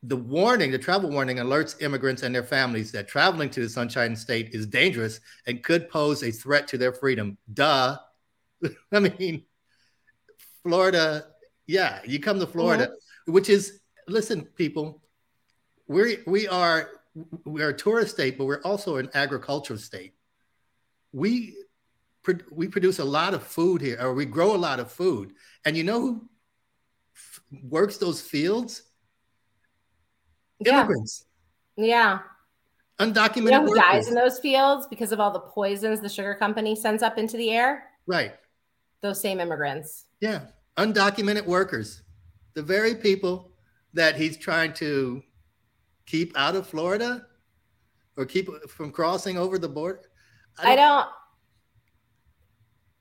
The 0.03 0.17
warning, 0.17 0.71
the 0.71 0.79
travel 0.79 1.09
warning, 1.09 1.39
alerts 1.39 1.81
immigrants 1.81 2.23
and 2.23 2.35
their 2.35 2.43
families 2.43 2.93
that 2.93 3.09
traveling 3.09 3.49
to 3.51 3.61
the 3.61 3.71
Sunshine 3.71 4.15
State 4.15 4.51
is 4.53 4.67
dangerous 4.67 5.19
and 5.47 5.63
could 5.63 5.89
pose 5.89 6.23
a 6.23 6.31
threat 6.31 6.69
to 6.69 6.77
their 6.77 6.93
freedom. 6.93 7.39
Duh. 7.55 7.97
I 8.93 9.01
mean, 9.01 9.45
Florida, 10.63 11.29
yeah, 11.67 12.01
you 12.05 12.21
come 12.21 12.39
to 12.39 12.47
Florida, 12.47 12.89
mm-hmm. 12.89 13.33
which 13.33 13.49
is 13.49 13.81
listen, 14.07 14.43
people, 14.43 15.03
we 15.89 16.19
we 16.27 16.47
are 16.49 16.91
we 17.47 17.63
are 17.63 17.71
a 17.71 17.77
tourist 17.77 18.13
state, 18.13 18.37
but 18.37 18.45
we're 18.45 18.61
also 18.61 18.97
an 18.97 19.09
agricultural 19.15 19.79
state. 19.79 20.13
We 21.15 21.55
we 22.51 22.67
produce 22.67 22.99
a 22.99 23.05
lot 23.05 23.35
of 23.35 23.43
food 23.43 23.81
here, 23.81 23.99
or 24.01 24.15
we 24.15 24.27
grow 24.27 24.55
a 24.55 24.59
lot 24.59 24.81
of 24.81 24.91
food, 24.91 25.33
and 25.65 25.77
you 25.77 25.85
know 25.85 26.01
who 26.01 26.29
works 27.63 27.99
those 27.99 28.21
fields? 28.21 28.83
Yeah. 30.59 30.81
Immigrants. 30.81 31.27
Yeah. 31.77 32.21
Undocumented. 32.99 33.37
You 33.37 33.51
know 33.51 33.67
who 33.67 33.75
dies 33.75 34.09
in 34.09 34.15
those 34.15 34.39
fields 34.39 34.87
because 34.89 35.13
of 35.13 35.21
all 35.21 35.31
the 35.31 35.41
poisons 35.41 36.01
the 36.01 36.09
sugar 36.09 36.35
company 36.35 36.75
sends 36.75 37.03
up 37.03 37.19
into 37.19 37.37
the 37.37 37.51
air? 37.51 37.91
Right. 38.07 38.35
Those 39.01 39.21
same 39.21 39.41
immigrants. 39.41 40.07
Yeah. 40.21 40.47
Undocumented 40.77 41.45
workers. 41.47 42.03
The 42.55 42.63
very 42.63 42.95
people 42.95 43.53
that 43.93 44.17
he's 44.17 44.37
trying 44.37 44.73
to 44.75 45.23
keep 46.07 46.37
out 46.37 46.57
of 46.57 46.67
Florida 46.67 47.27
or 48.17 48.25
keep 48.25 48.49
from 48.69 48.91
crossing 48.91 49.37
over 49.37 49.59
the 49.59 49.69
border. 49.69 50.01
I 50.59 50.77
don't, 50.77 50.79
I 50.79 51.03
don't 51.03 51.09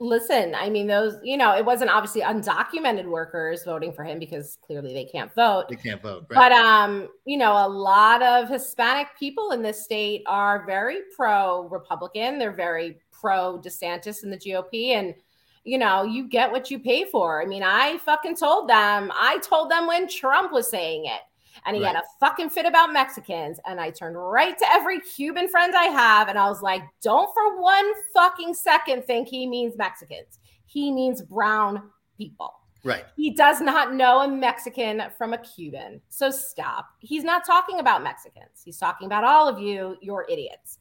listen, 0.03 0.53
I 0.53 0.69
mean, 0.69 0.87
those, 0.87 1.15
you 1.23 1.37
know, 1.37 1.55
it 1.55 1.65
wasn't 1.65 1.89
obviously 1.89 2.21
undocumented 2.21 3.05
workers 3.05 3.63
voting 3.63 3.93
for 3.93 4.03
him 4.03 4.19
because 4.19 4.57
clearly 4.61 4.93
they 4.93 5.05
can't 5.05 5.33
vote. 5.33 5.69
They 5.69 5.75
can't 5.75 6.01
vote. 6.01 6.25
Right. 6.29 6.37
But, 6.37 6.51
um, 6.51 7.07
you 7.25 7.37
know, 7.37 7.53
a 7.53 7.67
lot 7.67 8.21
of 8.21 8.49
Hispanic 8.49 9.07
people 9.17 9.51
in 9.51 9.61
this 9.61 9.83
state 9.83 10.23
are 10.27 10.65
very 10.65 10.97
pro 11.15 11.67
Republican. 11.69 12.37
They're 12.37 12.51
very 12.51 12.99
pro 13.11 13.59
DeSantis 13.59 14.23
and 14.23 14.33
the 14.33 14.37
GOP. 14.37 14.89
And, 14.89 15.15
you 15.63 15.77
know, 15.77 16.03
you 16.03 16.27
get 16.27 16.51
what 16.51 16.69
you 16.69 16.79
pay 16.79 17.05
for. 17.05 17.41
I 17.41 17.45
mean, 17.45 17.63
I 17.63 17.97
fucking 17.99 18.35
told 18.35 18.69
them, 18.69 19.11
I 19.15 19.39
told 19.39 19.71
them 19.71 19.87
when 19.87 20.09
Trump 20.09 20.51
was 20.51 20.69
saying 20.69 21.05
it 21.05 21.21
and 21.65 21.75
he 21.75 21.81
right. 21.81 21.95
had 21.95 22.03
a 22.03 22.05
fucking 22.19 22.49
fit 22.49 22.65
about 22.65 22.93
Mexicans. 22.93 23.59
And 23.65 23.79
I 23.79 23.89
turned 23.89 24.17
right 24.17 24.57
to 24.57 24.65
every 24.71 24.99
Cuban 24.99 25.47
friend 25.47 25.73
I 25.75 25.85
have 25.85 26.27
and 26.27 26.37
I 26.37 26.49
was 26.49 26.61
like, 26.61 26.83
don't 27.01 27.33
for 27.33 27.61
one 27.61 27.91
fucking 28.13 28.53
second 28.53 29.05
think 29.05 29.27
he 29.27 29.47
means 29.47 29.77
Mexicans. 29.77 30.39
He 30.65 30.91
means 30.91 31.21
brown 31.21 31.89
people. 32.17 32.53
Right. 32.83 33.05
He 33.15 33.33
does 33.33 33.61
not 33.61 33.93
know 33.93 34.21
a 34.21 34.27
Mexican 34.27 35.03
from 35.17 35.33
a 35.33 35.37
Cuban. 35.37 36.01
So 36.09 36.29
stop. 36.29 36.87
He's 36.99 37.23
not 37.23 37.45
talking 37.45 37.79
about 37.79 38.03
Mexicans. 38.03 38.61
He's 38.63 38.77
talking 38.77 39.05
about 39.05 39.23
all 39.23 39.47
of 39.47 39.59
you. 39.59 39.95
You're 40.01 40.25
idiots. 40.29 40.79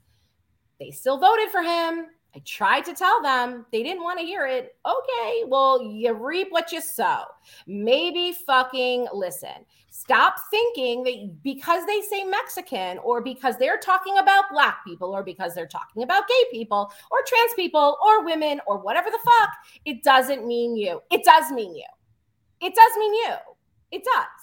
They 0.81 0.91
still 0.91 1.19
voted 1.19 1.51
for 1.51 1.63
him. 1.63 2.07
I 2.35 2.39
tried 2.47 2.85
to 2.87 2.95
tell 2.95 3.21
them. 3.23 3.67
They 3.73 3.83
didn't 3.83 4.03
want 4.03 4.19
to 4.19 4.25
hear 4.25 4.47
it. 4.47 4.75
Okay, 4.87 5.45
well, 5.47 5.83
you 5.83 6.15
reap 6.15 6.49
what 6.51 6.73
you 6.73 6.81
sow. 6.81 7.25
Maybe 7.67 8.33
fucking 8.47 9.09
listen. 9.13 9.67
Stop 9.91 10.37
thinking 10.51 11.03
that 11.05 11.43
because 11.43 11.85
they 11.85 12.01
say 12.01 12.25
Mexican 12.25 12.97
or 12.99 13.21
because 13.21 13.59
they're 13.59 13.79
talking 13.79 14.17
about 14.17 14.45
black 14.51 14.79
people 14.87 15.15
or 15.15 15.23
because 15.23 15.55
they're 15.55 15.67
talking 15.67 16.03
about 16.03 16.27
gay 16.27 16.45
people 16.51 16.91
or 17.11 17.19
trans 17.27 17.53
people 17.55 17.99
or 18.03 18.25
women 18.25 18.61
or 18.67 18.79
whatever 18.79 19.11
the 19.11 19.19
fuck, 19.23 19.51
it 19.85 20.03
doesn't 20.03 20.47
mean 20.47 20.75
you. 20.75 21.03
It 21.11 21.25
does 21.25 21.51
mean 21.53 21.77
you. 21.77 21.85
It 22.63 22.75
does 22.75 22.93
mean 22.97 23.15
you. 23.15 23.35
It 23.91 24.05
does 24.05 24.42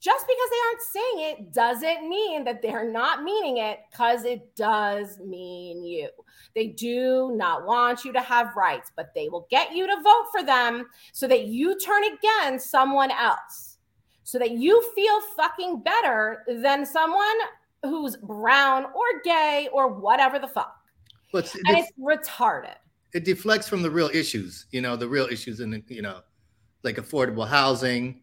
just 0.00 0.26
because 0.26 0.50
they 0.50 0.56
aren't 0.66 0.82
saying 0.82 1.30
it 1.30 1.52
doesn't 1.52 2.08
mean 2.08 2.42
that 2.44 2.62
they're 2.62 2.90
not 2.90 3.22
meaning 3.22 3.58
it 3.58 3.80
because 3.90 4.24
it 4.24 4.56
does 4.56 5.18
mean 5.20 5.84
you. 5.84 6.08
They 6.54 6.68
do 6.68 7.32
not 7.34 7.66
want 7.66 8.04
you 8.04 8.12
to 8.14 8.20
have 8.20 8.56
rights, 8.56 8.90
but 8.96 9.12
they 9.14 9.28
will 9.28 9.46
get 9.50 9.72
you 9.72 9.86
to 9.86 10.02
vote 10.02 10.26
for 10.32 10.42
them 10.42 10.86
so 11.12 11.28
that 11.28 11.46
you 11.46 11.78
turn 11.78 12.02
against 12.04 12.70
someone 12.70 13.10
else, 13.10 13.76
so 14.24 14.38
that 14.38 14.52
you 14.52 14.82
feel 14.94 15.20
fucking 15.36 15.82
better 15.82 16.44
than 16.48 16.86
someone 16.86 17.36
who's 17.82 18.16
brown 18.16 18.84
or 18.84 19.20
gay 19.22 19.68
or 19.70 19.88
whatever 19.88 20.38
the 20.38 20.48
fuck. 20.48 20.76
But 21.30 21.54
and 21.66 21.76
it's 21.76 21.92
retarded. 22.00 22.76
It 23.12 23.24
deflects 23.24 23.68
from 23.68 23.82
the 23.82 23.90
real 23.90 24.10
issues, 24.14 24.66
you 24.70 24.80
know, 24.80 24.96
the 24.96 25.08
real 25.08 25.26
issues 25.26 25.60
in, 25.60 25.82
you 25.88 26.00
know, 26.00 26.20
like 26.84 26.96
affordable 26.96 27.46
housing 27.46 28.22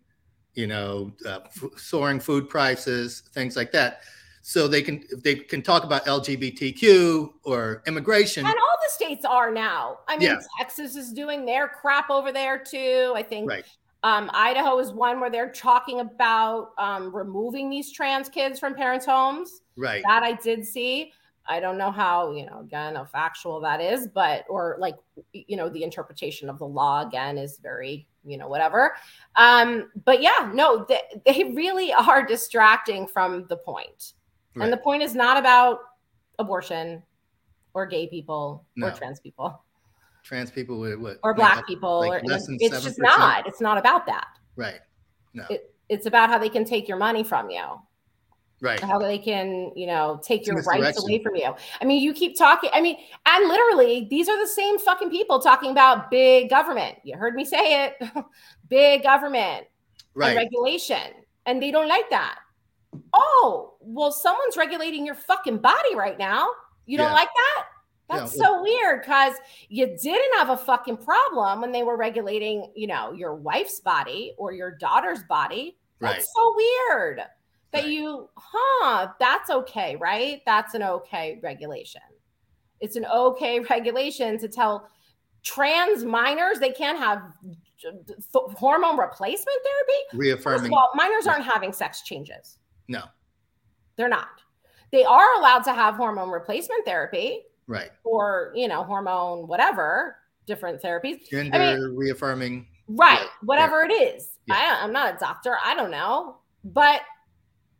you 0.58 0.66
know, 0.66 1.12
uh, 1.26 1.40
f- 1.46 1.78
soaring 1.78 2.20
food 2.20 2.50
prices, 2.50 3.22
things 3.32 3.56
like 3.56 3.72
that. 3.72 4.02
So 4.42 4.68
they 4.68 4.82
can 4.82 5.04
they 5.24 5.36
can 5.36 5.62
talk 5.62 5.84
about 5.84 6.06
LGBTQ 6.06 7.32
or 7.44 7.84
immigration. 7.86 8.46
And 8.46 8.56
all 8.56 8.78
the 8.82 8.92
states 8.92 9.24
are 9.24 9.52
now. 9.52 10.00
I 10.08 10.18
mean, 10.18 10.30
yeah. 10.30 10.40
Texas 10.58 10.96
is 10.96 11.14
doing 11.14 11.46
their 11.46 11.68
crap 11.68 12.10
over 12.10 12.32
there 12.32 12.58
too. 12.58 13.14
I 13.16 13.22
think 13.22 13.50
right. 13.50 13.66
um, 14.04 14.32
Idaho 14.34 14.80
is 14.80 14.92
one 14.92 15.20
where 15.20 15.30
they're 15.30 15.52
talking 15.52 16.00
about 16.00 16.72
um, 16.80 17.16
removing 17.16 17.70
these 17.70 17.92
trans 17.92 18.30
kids 18.30 18.58
from 18.58 18.74
parents' 18.74 19.06
homes. 19.06 19.62
Right. 19.76 20.02
That 20.08 20.24
I 20.24 20.34
did 20.34 20.66
see. 20.66 21.12
I 21.48 21.60
don't 21.60 21.78
know 21.78 21.92
how, 21.92 22.32
you 22.32 22.46
know, 22.46 22.60
again, 22.60 22.96
how 22.96 23.06
factual 23.06 23.60
that 23.62 23.82
is, 23.82 24.08
but, 24.08 24.46
or 24.50 24.78
like, 24.80 24.96
you 25.34 25.56
know, 25.56 25.70
the 25.70 25.84
interpretation 25.84 26.50
of 26.50 26.60
the 26.60 26.68
law 26.68 27.08
again 27.08 27.38
is 27.38 27.60
very 27.60 28.08
you 28.28 28.38
know 28.38 28.48
whatever. 28.48 28.94
Um 29.36 29.90
but 30.06 30.22
yeah 30.22 30.52
no 30.54 30.86
they, 30.88 31.02
they 31.26 31.46
really 31.56 31.94
are 31.94 32.26
distracting 32.26 33.08
from 33.08 33.48
the 33.48 33.58
point. 33.58 34.14
Right. 34.56 34.66
and 34.66 34.74
the 34.74 34.78
point 34.78 35.04
is 35.04 35.16
not 35.16 35.38
about 35.38 35.80
abortion 36.40 37.02
or 37.74 37.86
gay 37.86 38.08
people 38.08 38.66
no. 38.76 38.88
or 38.88 38.92
trans 38.92 39.20
people. 39.20 39.64
Trans 40.24 40.52
people 40.52 40.80
with 40.80 41.00
what 41.00 41.18
or 41.24 41.34
black 41.34 41.58
like, 41.58 41.66
people 41.66 42.00
like 42.00 42.24
or 42.24 42.26
it's 42.26 42.84
just 42.84 43.00
not. 43.00 43.48
it's 43.48 43.62
not 43.62 43.78
about 43.78 44.06
that. 44.08 44.28
Right. 44.56 44.80
No. 45.34 45.46
It, 45.50 45.74
it's 45.90 46.06
about 46.06 46.30
how 46.30 46.38
they 46.38 46.50
can 46.50 46.66
take 46.66 46.88
your 46.88 46.98
money 46.98 47.24
from 47.24 47.50
you 47.50 47.64
right. 48.62 48.80
how 48.80 49.00
they 49.00 49.18
can 49.18 49.72
you 49.76 49.88
know 49.88 50.20
take 50.24 50.46
your 50.46 50.62
rights 50.64 51.02
away 51.02 51.22
from 51.22 51.36
you. 51.36 51.54
I 51.82 51.86
mean 51.86 52.02
you 52.02 52.14
keep 52.14 52.38
talking 52.38 52.70
i 52.74 52.82
mean 52.82 52.98
and 53.26 53.48
literally 53.48 54.08
these 54.10 54.30
are 54.30 54.40
the 54.40 54.48
same 54.48 54.80
fucking 54.80 55.10
people 55.10 55.40
talking 55.40 55.72
about 55.72 56.10
big 56.10 56.50
government. 56.50 56.98
You 57.04 57.18
heard 57.18 57.36
me 57.36 57.46
say 57.46 57.86
it 57.86 58.26
big 58.70 59.04
government 59.04 59.68
right. 60.14 60.30
and 60.30 60.38
regulation 60.38 61.14
and 61.46 61.62
they 61.62 61.72
don't 61.72 61.88
like 61.88 62.10
that. 62.10 62.40
Oh 63.14 63.76
well 63.82 64.12
someone's 64.12 64.58
regulating 64.58 65.06
your 65.06 65.16
fucking 65.16 65.60
body 65.60 65.96
right 65.96 66.18
now. 66.18 66.48
You 66.86 66.98
don't 66.98 67.10
yeah. 67.10 67.14
like 67.14 67.30
that? 67.36 67.64
That's 68.10 68.38
yeah, 68.38 68.44
well, 68.44 68.60
so 68.60 68.64
weird 68.64 69.02
because 69.02 69.34
you 69.68 69.86
didn't 70.02 70.38
have 70.38 70.50
a 70.50 70.58
fucking 70.58 70.98
problem 70.98 71.60
when 71.60 71.74
they 71.74 71.84
were 71.84 71.98
regulating 71.98 72.72
you 72.76 72.88
know 72.88 73.12
your 73.12 73.36
wife's 73.36 73.80
body 73.82 74.34
or 74.38 74.54
your 74.54 74.72
daughter's 74.72 75.24
body. 75.24 75.78
That's 76.00 76.18
right. 76.18 76.26
so 76.36 76.56
weird 76.56 77.22
Right. 77.84 77.88
you, 77.88 78.30
huh, 78.36 79.10
that's 79.20 79.50
okay, 79.50 79.96
right? 79.96 80.42
That's 80.46 80.74
an 80.74 80.84
okay 80.84 81.40
regulation. 81.44 82.02
It's 82.80 82.96
an 82.96 83.06
okay 83.06 83.60
regulation 83.70 84.38
to 84.40 84.48
tell 84.48 84.90
trans 85.44 86.04
minors 86.04 86.60
they 86.60 86.72
can't 86.72 86.98
have 87.00 87.22
th- 87.82 87.96
hormone 88.56 88.98
replacement 88.98 89.58
therapy. 89.64 90.02
First 90.12 90.20
Reaffirming. 90.20 90.66
of 90.66 90.74
all, 90.74 90.90
minors 90.96 91.26
Yeah. 91.26 91.34
aren't 91.34 91.46
having 91.46 91.72
sex 91.74 92.02
changes. 92.02 92.58
No. 92.88 93.04
They're 93.96 94.10
not. 94.10 94.28
They 94.92 95.04
are 95.04 95.36
allowed 95.38 95.64
to 95.66 95.74
have 95.74 95.96
hormone 95.96 96.30
replacement 96.30 96.86
therapy 96.86 97.44
Right. 97.68 97.90
or, 98.04 98.52
you 98.56 98.68
know, 98.68 98.84
hormone 98.84 99.48
whatever, 99.48 100.18
different 100.46 100.82
therapies. 100.82 101.28
Gender 101.30 101.92
reaffirming. 101.94 102.68
Right. 102.88 103.20
Yeah, 103.22 103.28
Whatever 103.44 103.82
it 103.82 103.92
is. 103.92 104.30
Yeah. 104.46 104.56
I, 104.56 104.84
I'm 104.84 104.94
not 104.94 105.16
a 105.16 105.18
doctor. 105.18 105.58
I 105.64 105.76
don't 105.76 105.92
know. 105.92 106.38
But 106.64 107.02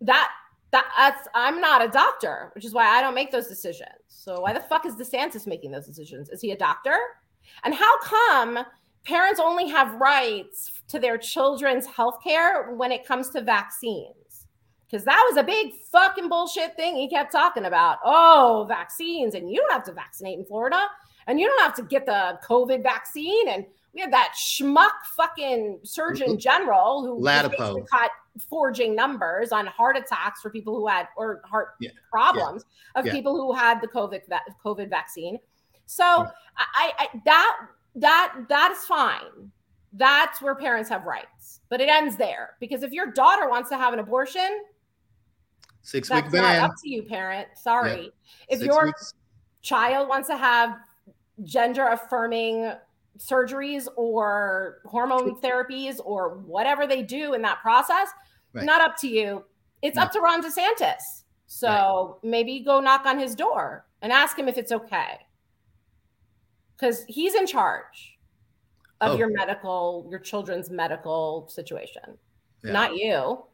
that 0.02 0.30
that 0.72 0.86
that's 0.98 1.28
I'm 1.34 1.62
not 1.62 1.84
a 1.84 1.88
doctor, 1.88 2.52
which 2.54 2.66
is 2.66 2.74
why 2.74 2.86
I 2.86 3.02
don't 3.02 3.16
make 3.16 3.32
those 3.32 3.48
decisions. 3.48 3.90
So 4.08 4.42
why 4.42 4.54
the 4.54 4.60
fuck 4.60 4.86
is 4.86 4.96
DeSantis 4.96 5.48
making 5.48 5.72
those 5.72 5.86
decisions? 5.86 6.30
Is 6.30 6.42
he 6.42 6.52
a 6.52 6.58
doctor? 6.58 6.98
And 7.64 7.74
how 7.74 8.00
come 8.02 8.60
parents 9.06 9.40
only 9.40 9.70
have 9.70 9.96
rights 9.96 10.82
to 10.90 11.00
their 11.00 11.18
children's 11.18 11.86
health 11.86 12.20
care 12.24 12.72
when 12.74 12.92
it 12.92 13.06
comes 13.06 13.30
to 13.30 13.42
vaccines? 13.42 14.48
Because 14.90 15.06
that 15.06 15.24
was 15.30 15.38
a 15.38 15.44
big 15.44 15.74
fucking 15.92 16.30
bullshit 16.30 16.76
thing 16.76 16.96
he 16.96 17.10
kept 17.10 17.32
talking 17.32 17.66
about. 17.66 18.00
Oh, 18.04 18.66
vaccines, 18.68 19.34
and 19.36 19.50
you 19.50 19.60
don't 19.60 19.72
have 19.72 19.84
to 19.84 19.94
vaccinate 19.94 20.40
in 20.40 20.46
Florida, 20.46 20.82
and 21.28 21.40
you 21.40 21.48
don't 21.48 21.62
have 21.62 21.76
to 21.76 21.84
get 21.84 22.06
the 22.06 22.40
COVID 22.48 22.84
vaccine. 22.84 23.50
And 23.50 23.66
we 23.98 24.02
had 24.02 24.14
that 24.14 24.36
schmuck 24.38 24.92
fucking 25.16 25.80
surgeon 25.82 26.28
mm-hmm. 26.28 26.38
general 26.38 27.02
who 27.04 27.20
Ladapo. 27.20 27.84
caught 27.88 28.12
forging 28.48 28.96
numbers 28.96 29.52
on 29.52 29.66
heart 29.66 29.98
attacks 29.98 30.40
for 30.40 30.52
people 30.52 30.76
who 30.76 30.86
had 30.88 31.08
or 31.18 31.42
heart 31.44 31.70
Yeah. 31.80 31.90
problems 32.12 32.64
of 32.94 33.08
Yeah. 33.08 33.12
people 33.14 33.36
who 33.36 33.54
had 33.54 33.82
the 33.82 33.88
COVID 33.88 34.22
COVID 34.64 34.88
vaccine. 34.92 35.40
So 35.88 36.06
I, 36.06 36.94
I 37.00 37.08
that 37.26 37.58
that 37.96 38.36
that 38.50 38.72
is 38.72 38.86
fine. 38.86 39.52
That's 39.94 40.44
where 40.44 40.54
parents 40.54 40.90
have 40.90 41.06
rights, 41.06 41.62
but 41.70 41.82
it 41.82 41.90
ends 41.90 42.18
there 42.18 42.52
because 42.60 42.84
if 42.84 42.92
your 42.92 43.08
daughter 43.08 43.50
wants 43.50 43.68
to 43.70 43.78
have 43.78 43.94
an 43.94 44.00
abortion, 44.00 44.64
Six 45.82 46.08
week 46.12 46.26
that's 46.26 46.34
not 46.36 46.42
ban. 46.44 46.64
up 46.66 46.72
to 46.84 46.90
you, 46.90 47.02
parent. 47.02 47.48
Sorry. 47.56 48.12
If 48.48 48.60
Six 48.60 48.66
your 48.68 48.86
weeks. 48.86 49.16
child 49.64 50.08
wants 50.08 50.28
to 50.28 50.38
have 50.38 50.78
gender 51.44 51.88
affirming 51.88 52.74
surgeries 53.18 53.88
or 53.96 54.80
hormone 54.86 55.40
therapies 55.42 56.00
or 56.04 56.38
whatever 56.40 56.86
they 56.88 57.02
do 57.04 57.34
in 57.34 57.42
that 57.44 57.62
process, 57.62 58.10
Right. 58.54 58.66
not 58.66 58.82
up 58.82 58.98
to 58.98 59.08
you. 59.08 59.44
It's 59.82 59.96
No. 59.98 60.04
up 60.04 60.12
to 60.14 60.20
Ron 60.22 60.42
DeSantis. 60.44 61.24
So 61.46 62.20
maybe 62.24 62.60
go 62.60 62.80
knock 62.80 63.06
on 63.06 63.20
his 63.20 63.36
door 63.36 63.86
and 64.02 64.12
ask 64.12 64.38
him 64.38 64.48
if 64.48 64.58
it's 64.58 64.72
okay. 64.72 65.20
Because 66.76 67.04
he's 67.08 67.34
in 67.36 67.48
charge 67.48 68.20
of 69.02 69.14
Oh. 69.14 69.18
your 69.18 69.30
medical, 69.30 70.08
your 70.10 70.20
children's 70.20 70.70
medical 70.70 71.48
situation, 71.50 72.18
Yeah. 72.64 72.72
not 72.72 72.96
you. 72.96 73.46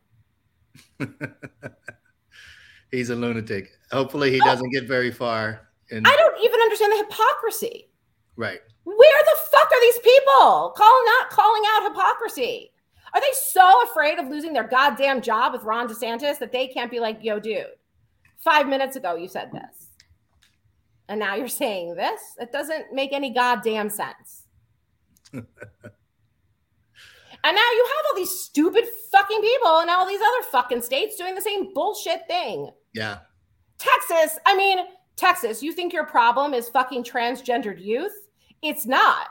He's 2.92 3.10
a 3.10 3.16
lunatic. 3.16 3.72
Hopefully, 3.92 4.32
he 4.32 4.40
doesn't 4.40 4.70
get 4.70 4.88
very 4.88 5.12
far. 5.12 5.68
In, 5.90 6.06
I 6.06 6.16
don't 6.16 6.40
even 6.44 6.60
understand 6.62 6.92
the 6.94 6.98
hypocrisy. 6.98 7.90
right. 8.36 8.62
Where 8.84 9.24
the 9.24 9.38
fuck 9.52 9.72
are 9.72 9.82
these 9.82 10.00
people 10.00 10.74
calling 10.76 11.06
out 11.20 11.30
calling 11.30 11.64
out 11.74 11.90
hypocrisy? 11.90 12.72
Are 13.14 13.22
they 13.22 13.32
so 13.52 13.84
afraid 13.84 14.20
of 14.20 14.28
losing 14.28 14.54
their 14.54 14.68
goddamn 14.68 15.22
job 15.22 15.54
with 15.54 15.64
Ron 15.64 15.88
DeSantis 15.88 16.40
that 16.40 16.52
they 16.52 16.68
can't 16.68 16.92
be 16.92 17.00
like, 17.00 17.20
yo, 17.22 17.40
dude, 17.40 17.68
five 18.44 18.68
minutes 18.68 18.96
ago 18.96 19.16
you 19.16 19.28
said 19.28 19.52
this. 19.52 19.90
And 21.08 21.20
now 21.20 21.36
you're 21.36 21.48
saying 21.48 21.96
this? 21.96 22.22
It 22.40 22.52
doesn't 22.52 22.94
make 22.94 23.14
any 23.14 23.32
goddamn 23.32 23.90
sense. 23.90 24.44
and 25.34 25.44
now 25.44 27.52
you 27.52 27.88
have 27.96 28.06
all 28.10 28.16
these 28.16 28.32
stupid 28.32 28.86
fucking 29.12 29.42
people 29.42 29.80
in 29.80 29.90
all 29.90 30.08
these 30.08 30.22
other 30.22 30.48
fucking 30.52 30.82
states 30.82 31.16
doing 31.16 31.36
the 31.36 31.42
same 31.42 31.74
bullshit 31.74 32.28
thing. 32.28 32.70
Yeah. 32.94 33.20
Texas, 33.78 34.40
I 34.46 34.56
mean, 34.56 34.80
Texas, 35.16 35.62
you 35.62 35.74
think 35.74 35.94
your 35.94 36.06
problem 36.06 36.54
is 36.54 36.70
fucking 36.70 37.04
transgendered 37.04 37.84
youth? 37.84 38.23
It's 38.64 38.86
not. 38.86 39.28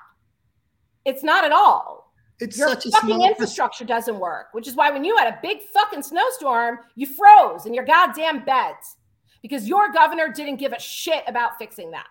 It's 1.05 1.25
not 1.25 1.45
at 1.45 1.53
all. 1.53 2.12
It's 2.38 2.59
Your 2.59 2.68
such 2.68 2.87
a 2.87 2.90
fucking 2.90 3.09
small. 3.09 3.29
infrastructure 3.29 3.85
doesn't 3.85 4.18
work, 4.18 4.49
which 4.53 4.68
is 4.68 4.75
why 4.75 4.90
when 4.90 5.05
you 5.05 5.16
had 5.16 5.29
a 5.29 5.38
big 5.42 5.59
fucking 5.73 6.03
snowstorm, 6.03 6.79
you 6.97 7.07
froze 7.07 7.66
in 7.66 7.75
your 7.75 7.85
goddamn 7.85 8.45
beds 8.45 8.97
because 9.42 9.68
your 9.68 9.92
governor 9.92 10.29
didn't 10.33 10.57
give 10.57 10.73
a 10.73 10.81
shit 10.81 11.25
about 11.27 11.59
fixing 11.59 11.90
that. 11.92 12.07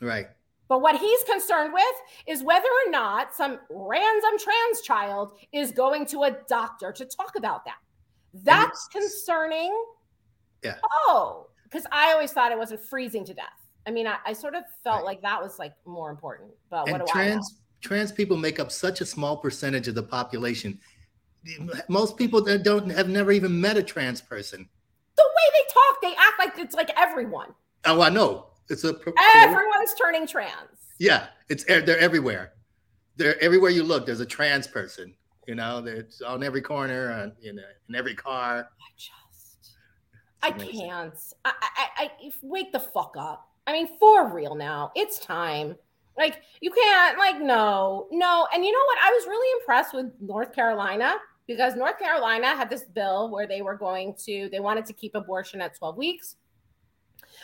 Right. 0.00 0.28
But 0.68 0.82
what 0.82 0.96
he's 0.96 1.22
concerned 1.24 1.72
with 1.72 1.82
is 2.28 2.44
whether 2.44 2.68
or 2.86 2.90
not 2.90 3.34
some 3.34 3.58
random 3.70 4.38
trans 4.38 4.82
child 4.82 5.32
is 5.52 5.72
going 5.72 6.06
to 6.06 6.22
a 6.22 6.36
doctor 6.48 6.92
to 6.92 7.04
talk 7.04 7.32
about 7.36 7.64
that. 7.64 7.78
That's 8.32 8.86
concerning. 8.86 9.76
Yeah. 10.62 10.76
Oh, 10.84 11.48
because 11.64 11.86
I 11.90 12.12
always 12.12 12.32
thought 12.32 12.52
it 12.52 12.58
wasn't 12.58 12.82
freezing 12.82 13.24
to 13.24 13.34
death. 13.34 13.46
I 13.90 13.92
mean, 13.92 14.06
I, 14.06 14.18
I 14.24 14.32
sort 14.32 14.54
of 14.54 14.62
felt 14.84 14.98
Right. 14.98 15.04
like 15.04 15.22
that 15.22 15.42
was 15.42 15.58
like 15.58 15.74
more 15.84 16.10
important. 16.12 16.52
But 16.70 16.88
and 16.88 16.92
what 16.92 17.06
do 17.06 17.12
I 17.12 17.24
know? 17.24 17.30
trans 17.32 17.60
trans 17.80 18.12
people 18.12 18.36
make 18.36 18.60
up 18.60 18.70
such 18.70 19.00
a 19.00 19.06
small 19.06 19.36
percentage 19.36 19.88
of 19.88 19.96
the 19.96 20.02
population. 20.02 20.78
Most 21.88 22.16
people 22.16 22.40
that 22.44 22.62
don't 22.62 22.88
have 22.90 23.08
never 23.08 23.32
even 23.32 23.60
met 23.60 23.76
a 23.76 23.82
trans 23.82 24.20
person. 24.20 24.68
The 25.16 25.24
way 25.24 25.46
they 25.54 25.72
talk, 25.74 26.00
they 26.02 26.14
act 26.16 26.38
like 26.38 26.58
it's 26.64 26.76
like 26.76 26.90
everyone. 26.96 27.52
Oh, 27.84 28.00
I 28.00 28.10
know. 28.10 28.46
It's 28.68 28.84
a 28.84 28.94
Everyone's 29.34 29.94
turning 30.00 30.24
trans. 30.24 30.54
yeah. 31.00 31.26
It's 31.48 31.64
they're 31.64 31.98
everywhere. 31.98 32.52
They're 33.16 33.42
everywhere 33.42 33.70
you 33.70 33.82
look. 33.82 34.06
There's 34.06 34.20
a 34.20 34.26
trans 34.26 34.68
person. 34.68 35.14
You 35.48 35.56
know, 35.56 35.82
it's 35.84 36.22
on 36.22 36.44
every 36.44 36.62
corner, 36.62 37.12
on 37.12 37.32
you 37.40 37.54
know, 37.54 37.62
in 37.88 37.96
every 37.96 38.14
car. 38.14 38.68
I 38.68 38.92
just, 38.96 39.72
I 40.44 40.52
can't. 40.52 41.14
I, 41.44 41.52
I, 41.98 42.04
I, 42.04 42.32
wake 42.42 42.70
the 42.72 42.78
fuck 42.78 43.16
up. 43.18 43.49
I 43.66 43.72
mean, 43.72 43.88
for 43.98 44.32
real 44.32 44.54
now, 44.54 44.92
it's 44.94 45.18
time. 45.18 45.76
Like, 46.18 46.42
you 46.60 46.70
can't, 46.70 47.18
like, 47.18 47.40
no, 47.40 48.08
no. 48.10 48.46
And 48.52 48.64
you 48.64 48.72
know 48.72 48.84
what? 48.86 48.98
I 49.02 49.10
was 49.10 49.26
really 49.26 49.60
impressed 49.60 49.94
with 49.94 50.12
North 50.20 50.52
Carolina 50.52 51.16
because 51.46 51.76
North 51.76 51.98
Carolina 51.98 52.48
had 52.48 52.68
this 52.68 52.84
bill 52.84 53.30
where 53.30 53.46
they 53.46 53.62
were 53.62 53.76
going 53.76 54.14
to, 54.24 54.48
they 54.50 54.60
wanted 54.60 54.86
to 54.86 54.92
keep 54.92 55.14
abortion 55.14 55.60
at 55.60 55.76
12 55.76 55.96
weeks. 55.96 56.36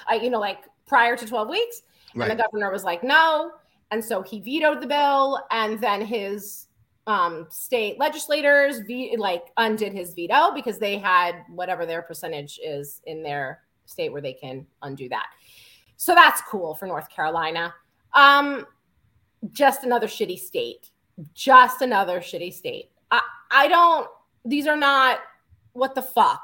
I, 0.08 0.16
you 0.16 0.30
know, 0.30 0.40
like 0.40 0.58
prior 0.86 1.16
to 1.16 1.26
12 1.26 1.48
weeks. 1.48 1.82
And 2.14 2.30
the 2.30 2.42
governor 2.42 2.70
was 2.70 2.84
like, 2.84 3.02
no. 3.02 3.52
And 3.90 4.04
so 4.04 4.22
he 4.22 4.40
vetoed 4.40 4.80
the 4.80 4.86
bill. 4.86 5.40
And 5.50 5.80
then 5.80 6.00
his 6.00 6.66
um, 7.06 7.46
state 7.50 7.98
legislators 7.98 8.80
ve- 8.80 9.16
like 9.16 9.44
undid 9.56 9.92
his 9.92 10.14
veto 10.14 10.52
because 10.54 10.78
they 10.78 10.98
had 10.98 11.44
whatever 11.48 11.86
their 11.86 12.02
percentage 12.02 12.58
is 12.64 13.00
in 13.06 13.22
their 13.22 13.60
state 13.86 14.10
where 14.10 14.22
they 14.22 14.32
can 14.32 14.66
undo 14.82 15.08
that. 15.08 15.26
So 15.96 16.14
that's 16.14 16.40
cool 16.42 16.74
for 16.74 16.86
North 16.86 17.08
Carolina. 17.08 17.74
Um, 18.14 18.66
just 19.52 19.84
another 19.84 20.06
shitty 20.06 20.38
state. 20.38 20.90
Just 21.34 21.82
another 21.82 22.20
shitty 22.20 22.52
state. 22.52 22.90
I, 23.10 23.20
I 23.50 23.68
don't, 23.68 24.08
these 24.44 24.66
are 24.66 24.76
not 24.76 25.20
what 25.72 25.94
the 25.94 26.02
fuck. 26.02 26.42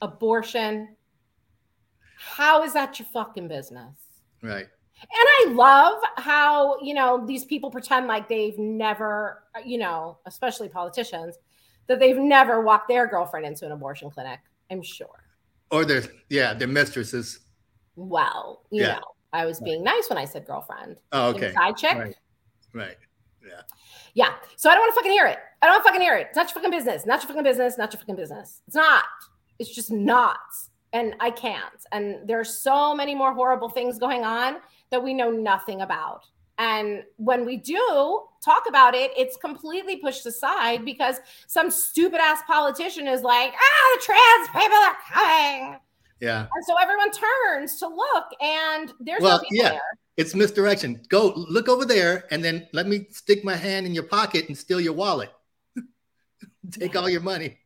Abortion. 0.00 0.96
How 2.18 2.62
is 2.62 2.72
that 2.72 2.98
your 2.98 3.06
fucking 3.12 3.48
business? 3.48 3.96
Right. 4.42 4.66
And 5.00 5.10
I 5.10 5.52
love 5.52 6.02
how, 6.16 6.80
you 6.80 6.94
know, 6.94 7.26
these 7.26 7.44
people 7.44 7.70
pretend 7.70 8.06
like 8.06 8.28
they've 8.28 8.58
never, 8.58 9.44
you 9.64 9.78
know, 9.78 10.18
especially 10.26 10.68
politicians, 10.68 11.36
that 11.86 11.98
they've 11.98 12.16
never 12.16 12.62
walked 12.62 12.88
their 12.88 13.06
girlfriend 13.06 13.44
into 13.44 13.66
an 13.66 13.72
abortion 13.72 14.10
clinic. 14.10 14.40
I'm 14.70 14.82
sure. 14.82 15.24
Or 15.70 15.84
their 15.84 16.04
yeah, 16.30 16.54
their 16.54 16.68
mistresses. 16.68 17.40
Well, 17.96 18.62
you 18.70 18.82
Yeah. 18.82 18.94
know, 18.94 19.04
I 19.32 19.46
was 19.46 19.60
being 19.60 19.82
nice 19.82 20.08
when 20.08 20.18
I 20.18 20.24
said 20.24 20.46
girlfriend. 20.46 20.96
Oh, 21.12 21.30
okay. 21.30 21.52
Side 21.52 21.76
chick. 21.76 21.96
Right. 21.96 22.16
Right. 22.72 22.96
Yeah. 24.14 24.34
So 24.56 24.70
I 24.70 24.74
don't 24.74 24.82
want 24.82 24.92
to 24.92 24.94
fucking 24.94 25.10
hear 25.10 25.26
it. 25.26 25.38
I 25.60 25.66
don't 25.66 25.74
want 25.74 25.84
to 25.84 25.88
fucking 25.88 26.00
hear 26.00 26.16
it. 26.16 26.28
It's 26.28 26.36
not 26.36 26.46
your 26.46 26.54
fucking 26.54 26.70
business. 26.70 27.04
Not 27.04 27.20
your 27.22 27.28
fucking 27.28 27.42
business. 27.42 27.76
Not 27.76 27.92
your 27.92 27.98
fucking 27.98 28.14
business. 28.16 28.62
It's 28.68 28.76
not. 28.76 29.04
It's 29.58 29.74
just 29.74 29.90
not. 29.90 30.38
And 30.92 31.16
I 31.18 31.30
can't. 31.30 31.84
And 31.90 32.26
there's 32.28 32.60
so 32.60 32.94
many 32.94 33.14
more 33.14 33.34
horrible 33.34 33.68
things 33.68 33.98
going 33.98 34.24
on 34.24 34.58
that 34.90 35.02
we 35.02 35.14
know 35.14 35.30
nothing 35.30 35.80
about. 35.80 36.24
And 36.58 37.02
when 37.16 37.44
we 37.44 37.56
do 37.56 38.22
talk 38.44 38.68
about 38.68 38.94
it, 38.94 39.10
it's 39.16 39.36
completely 39.36 39.96
pushed 39.96 40.24
aside 40.26 40.84
because 40.84 41.16
some 41.48 41.68
stupid 41.70 42.20
ass 42.20 42.40
politician 42.46 43.08
is 43.08 43.22
like, 43.22 43.52
ah, 43.52 43.96
the 43.96 44.02
trans 44.04 44.48
people 44.64 44.78
are 44.78 44.96
coming. 45.12 45.80
Yeah. 46.20 46.46
And 46.54 46.64
so 46.64 46.74
everyone 46.80 47.10
turns 47.10 47.78
to 47.80 47.88
look, 47.88 48.24
and 48.40 48.92
there's 49.00 49.20
Well, 49.22 49.38
no 49.38 49.42
people 49.42 49.64
yeah. 49.64 49.70
there. 49.70 49.80
It's 50.16 50.34
misdirection. 50.34 51.02
Go 51.08 51.32
look 51.34 51.68
over 51.68 51.84
there 51.84 52.24
and 52.30 52.42
then 52.44 52.68
let 52.72 52.86
me 52.86 53.08
stick 53.10 53.44
my 53.44 53.56
hand 53.56 53.84
in 53.84 53.94
your 53.94 54.04
pocket 54.04 54.46
and 54.48 54.56
steal 54.56 54.80
your 54.80 54.92
wallet. 54.92 55.30
Take 56.70 56.94
all 56.94 57.08
your 57.08 57.20
money. 57.20 57.58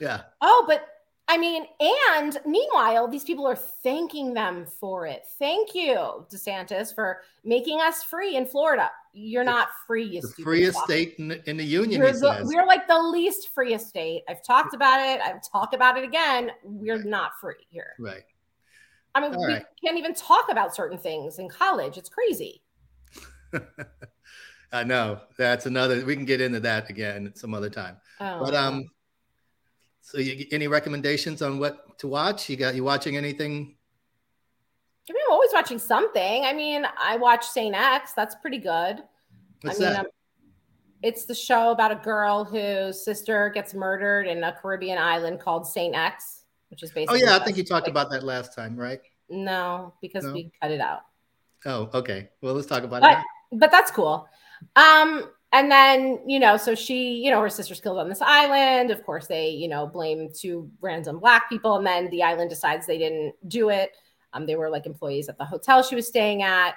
Yeah. 0.00 0.22
Oh, 0.40 0.64
but 0.68 0.86
I 1.30 1.36
mean, 1.36 1.66
and 1.78 2.38
meanwhile, 2.46 3.06
these 3.06 3.22
people 3.22 3.46
are 3.46 3.54
thanking 3.54 4.32
them 4.32 4.64
for 4.80 5.06
it. 5.06 5.24
Thank 5.38 5.74
you, 5.74 6.24
DeSantis, 6.32 6.94
for 6.94 7.20
making 7.44 7.80
us 7.82 8.02
free 8.02 8.36
in 8.36 8.46
Florida. 8.46 8.90
You're 9.12 9.44
not 9.44 9.68
free, 9.86 10.04
you 10.04 10.22
The 10.22 10.28
freest 10.42 10.78
state 10.84 11.16
in 11.18 11.28
the, 11.28 11.50
in 11.50 11.58
the 11.58 11.64
union, 11.64 12.00
We're, 12.00 12.12
he 12.14 12.18
the- 12.18 12.42
we're 12.44 12.64
like 12.66 12.88
the 12.88 12.98
least 12.98 13.50
freest 13.54 13.88
state. 13.88 14.22
I've 14.26 14.42
talked 14.42 14.74
about 14.74 15.00
it. 15.00 15.20
I've 15.20 15.42
talked 15.52 15.74
about 15.74 15.98
it 15.98 16.04
again. 16.04 16.50
We're 16.64 17.02
not 17.02 17.32
free 17.38 17.66
here. 17.68 17.92
Right. 17.98 18.22
I 19.14 19.20
mean, 19.20 19.34
All 19.34 19.46
we 19.46 19.52
right. 19.52 19.64
can't 19.84 19.98
even 19.98 20.14
talk 20.14 20.50
about 20.50 20.74
certain 20.74 20.96
things 20.96 21.38
in 21.38 21.48
college. 21.50 21.98
It's 21.98 22.08
crazy. 22.08 22.62
I 24.72 24.84
know 24.84 25.20
that's 25.36 25.66
another. 25.66 26.04
We 26.04 26.14
can 26.14 26.24
get 26.24 26.40
into 26.40 26.60
that 26.60 26.88
again 26.88 27.32
some 27.34 27.52
other 27.54 27.70
time. 27.70 27.96
Oh, 28.20 28.44
But 28.44 28.54
um, 28.54 28.84
so 30.10 30.16
you, 30.18 30.46
any 30.52 30.68
recommendations 30.68 31.42
on 31.42 31.58
what 31.58 31.98
to 31.98 32.08
watch? 32.08 32.48
You 32.48 32.56
got 32.56 32.74
you 32.74 32.82
watching 32.82 33.18
anything? 33.18 33.76
I 35.10 35.12
mean, 35.12 35.22
I'm 35.26 35.32
always 35.32 35.50
watching 35.52 35.78
something. 35.78 36.44
I 36.46 36.54
mean, 36.54 36.86
I 36.98 37.18
watch 37.18 37.46
Saint 37.46 37.74
X. 37.74 38.14
That's 38.14 38.34
pretty 38.36 38.56
good. 38.56 39.02
What's 39.60 39.78
I 39.78 39.84
mean, 39.84 39.92
that? 39.92 40.00
um, 40.00 40.06
it's 41.02 41.26
the 41.26 41.34
show 41.34 41.72
about 41.72 41.92
a 41.92 41.96
girl 41.96 42.42
whose 42.42 43.04
sister 43.04 43.50
gets 43.54 43.74
murdered 43.74 44.26
in 44.26 44.42
a 44.44 44.52
Caribbean 44.52 44.96
island 44.96 45.40
called 45.40 45.66
Saint 45.66 45.94
X, 45.94 46.44
which 46.70 46.82
is 46.82 46.90
basically. 46.90 47.22
oh 47.22 47.26
yeah, 47.26 47.36
I 47.36 47.44
think 47.44 47.58
you 47.58 47.64
talked 47.64 47.86
like- 47.86 47.90
about 47.90 48.10
that 48.10 48.22
last 48.22 48.54
time, 48.54 48.76
right? 48.76 49.00
No, 49.28 49.92
because 50.00 50.24
No? 50.24 50.32
we 50.32 50.50
cut 50.62 50.70
it 50.70 50.80
out. 50.80 51.02
Oh, 51.66 51.90
okay. 51.92 52.30
Well, 52.40 52.54
let's 52.54 52.66
talk 52.66 52.82
about 52.82 53.02
But 53.02 53.18
it. 53.18 53.58
but 53.58 53.70
that's 53.70 53.90
cool. 53.90 54.26
Um, 54.74 55.28
and 55.52 55.70
then 55.70 56.20
you 56.26 56.38
know, 56.38 56.56
so 56.56 56.74
she, 56.74 57.14
you 57.14 57.30
know, 57.30 57.40
her 57.40 57.50
sister's 57.50 57.80
killed 57.80 57.98
on 57.98 58.08
this 58.08 58.22
island. 58.22 58.90
Of 58.90 59.04
course, 59.04 59.26
they, 59.26 59.50
you 59.50 59.68
know, 59.68 59.86
blame 59.86 60.30
two 60.32 60.70
random 60.80 61.18
black 61.20 61.48
people, 61.48 61.76
and 61.76 61.86
then 61.86 62.10
the 62.10 62.22
island 62.22 62.50
decides 62.50 62.86
they 62.86 62.98
didn't 62.98 63.34
do 63.48 63.70
it. 63.70 63.92
Um, 64.32 64.46
they 64.46 64.56
were 64.56 64.68
like 64.68 64.86
employees 64.86 65.28
at 65.28 65.38
the 65.38 65.44
hotel 65.44 65.82
she 65.82 65.94
was 65.94 66.06
staying 66.06 66.42
at. 66.42 66.74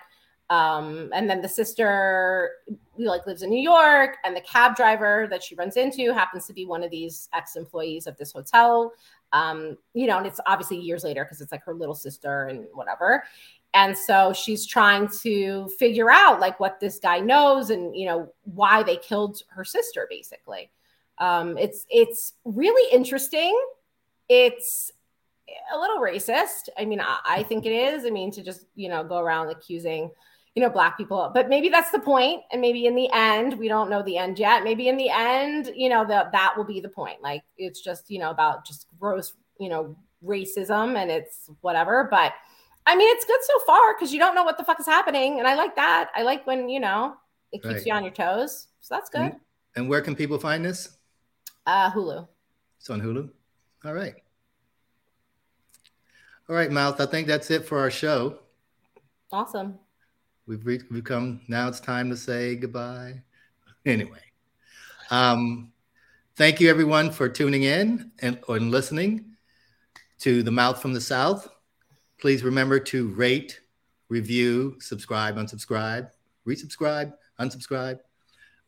Um, 0.49 1.09
and 1.13 1.29
then 1.29 1.41
the 1.41 1.47
sister 1.47 2.51
like 2.97 3.25
lives 3.25 3.41
in 3.41 3.49
New 3.49 3.61
York, 3.61 4.17
and 4.25 4.35
the 4.35 4.41
cab 4.41 4.75
driver 4.75 5.27
that 5.29 5.41
she 5.41 5.55
runs 5.55 5.77
into 5.77 6.13
happens 6.13 6.45
to 6.47 6.53
be 6.53 6.65
one 6.65 6.83
of 6.83 6.91
these 6.91 7.29
ex-employees 7.33 8.05
of 8.05 8.17
this 8.17 8.33
hotel. 8.33 8.91
Um, 9.33 9.77
you 9.93 10.07
know, 10.07 10.17
and 10.17 10.27
it's 10.27 10.41
obviously 10.45 10.77
years 10.77 11.05
later 11.05 11.23
because 11.23 11.39
it's 11.39 11.53
like 11.53 11.63
her 11.63 11.73
little 11.73 11.95
sister 11.95 12.47
and 12.47 12.65
whatever. 12.73 13.23
And 13.73 13.97
so 13.97 14.33
she's 14.33 14.65
trying 14.65 15.07
to 15.21 15.69
figure 15.79 16.11
out 16.11 16.41
like 16.41 16.59
what 16.59 16.79
this 16.79 16.99
guy 16.99 17.19
knows 17.19 17.69
and 17.69 17.95
you 17.95 18.05
know 18.05 18.31
why 18.43 18.83
they 18.83 18.97
killed 18.97 19.41
her 19.49 19.63
sister 19.63 20.07
basically. 20.09 20.69
Um, 21.19 21.57
it's 21.57 21.85
it's 21.89 22.33
really 22.43 22.91
interesting. 22.93 23.57
It's 24.27 24.91
a 25.73 25.77
little 25.77 25.99
racist. 25.99 26.69
I 26.77 26.85
mean, 26.85 26.99
I, 26.99 27.19
I 27.25 27.43
think 27.43 27.65
it 27.65 27.71
is. 27.71 28.05
I 28.05 28.09
mean, 28.09 28.31
to 28.31 28.43
just 28.43 28.65
you 28.75 28.89
know 28.89 29.03
go 29.03 29.19
around 29.19 29.49
accusing 29.49 30.11
you 30.55 30.61
know 30.61 30.69
black 30.69 30.97
people, 30.97 31.31
but 31.33 31.47
maybe 31.47 31.69
that's 31.69 31.91
the 31.91 31.99
point. 31.99 32.41
And 32.51 32.59
maybe 32.59 32.87
in 32.87 32.95
the 32.95 33.09
end, 33.13 33.57
we 33.57 33.69
don't 33.69 33.89
know 33.89 34.03
the 34.03 34.17
end 34.17 34.37
yet. 34.37 34.63
Maybe 34.63 34.89
in 34.89 34.97
the 34.97 35.09
end, 35.09 35.71
you 35.75 35.87
know 35.87 36.05
that 36.07 36.33
that 36.33 36.57
will 36.57 36.65
be 36.65 36.81
the 36.81 36.89
point. 36.89 37.21
Like 37.21 37.43
it's 37.57 37.81
just 37.81 38.09
you 38.11 38.19
know 38.19 38.31
about 38.31 38.65
just 38.65 38.87
gross 38.99 39.33
you 39.59 39.69
know 39.69 39.95
racism 40.25 40.97
and 40.97 41.09
it's 41.09 41.49
whatever. 41.61 42.07
But 42.11 42.33
I 42.85 42.95
mean, 42.95 43.15
it's 43.15 43.25
good 43.25 43.39
so 43.43 43.59
far 43.65 43.93
because 43.93 44.11
you 44.11 44.19
don't 44.19 44.33
know 44.35 44.43
what 44.43 44.57
the 44.57 44.63
fuck 44.63 44.79
is 44.79 44.85
happening, 44.85 45.39
and 45.39 45.47
I 45.47 45.55
like 45.55 45.75
that. 45.75 46.09
I 46.15 46.23
like 46.23 46.45
when 46.47 46.67
you 46.69 46.79
know 46.79 47.15
it 47.51 47.61
keeps 47.61 47.75
Right. 47.75 47.85
you 47.85 47.93
on 47.93 48.03
your 48.03 48.13
toes, 48.13 48.67
so 48.79 48.95
that's 48.95 49.09
good. 49.09 49.35
And 49.75 49.87
where 49.87 50.01
can 50.01 50.15
people 50.15 50.37
find 50.39 50.65
this? 50.65 50.97
Uh, 51.65 51.91
Hulu. 51.91 52.27
It's 52.79 52.89
on 52.89 53.01
Hulu. 53.01 53.29
All 53.85 53.93
right. 53.93 54.15
All 56.49 56.55
right, 56.55 56.71
Mouth. 56.71 56.99
I 56.99 57.05
think 57.05 57.27
that's 57.27 57.51
it 57.51 57.65
for 57.65 57.79
our 57.79 57.91
show. 57.91 58.39
Awesome. 59.31 59.77
We've, 60.47 60.65
re- 60.65 60.81
we've 60.89 61.03
come. 61.03 61.41
Now 61.47 61.67
it's 61.67 61.79
time 61.79 62.09
to 62.09 62.17
say 62.17 62.55
goodbye. 62.55 63.21
Anyway, 63.85 64.19
um, 65.11 65.71
thank 66.35 66.59
you 66.59 66.69
everyone 66.69 67.11
for 67.11 67.29
tuning 67.29 67.63
in 67.63 68.11
and, 68.19 68.39
and 68.49 68.71
listening 68.71 69.25
to 70.19 70.43
the 70.43 70.51
Mouth 70.51 70.81
from 70.81 70.93
the 70.93 71.01
South. 71.01 71.47
Please 72.21 72.43
remember 72.43 72.79
to 72.79 73.07
rate, 73.09 73.59
review, 74.07 74.75
subscribe, 74.79 75.37
unsubscribe, 75.37 76.11
resubscribe, 76.47 77.13
unsubscribe. 77.39 77.99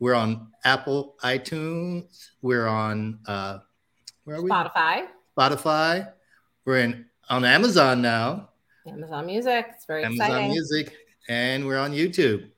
We're 0.00 0.14
on 0.14 0.48
Apple, 0.64 1.14
iTunes. 1.22 2.30
We're 2.42 2.66
on 2.66 3.20
uh, 3.28 3.58
where 4.24 4.38
are 4.38 4.42
we? 4.42 4.50
Spotify, 4.50 5.06
Spotify. 5.38 6.12
We're 6.64 6.78
in 6.80 7.06
on 7.30 7.44
Amazon 7.44 8.02
now. 8.02 8.48
Amazon 8.88 9.26
Music. 9.26 9.66
It's 9.70 9.86
very 9.86 10.04
Amazon 10.04 10.26
exciting. 10.26 10.50
Music, 10.50 10.92
and 11.28 11.64
we're 11.64 11.78
on 11.78 11.92
YouTube. 11.92 12.50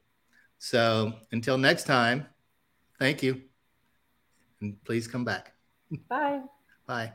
So 0.58 1.12
until 1.30 1.58
next 1.58 1.84
time, 1.84 2.26
thank 2.98 3.22
you. 3.22 3.42
And 4.62 4.82
please 4.84 5.06
come 5.06 5.26
back. 5.26 5.52
Bye. 6.08 6.40
Bye. 6.86 7.12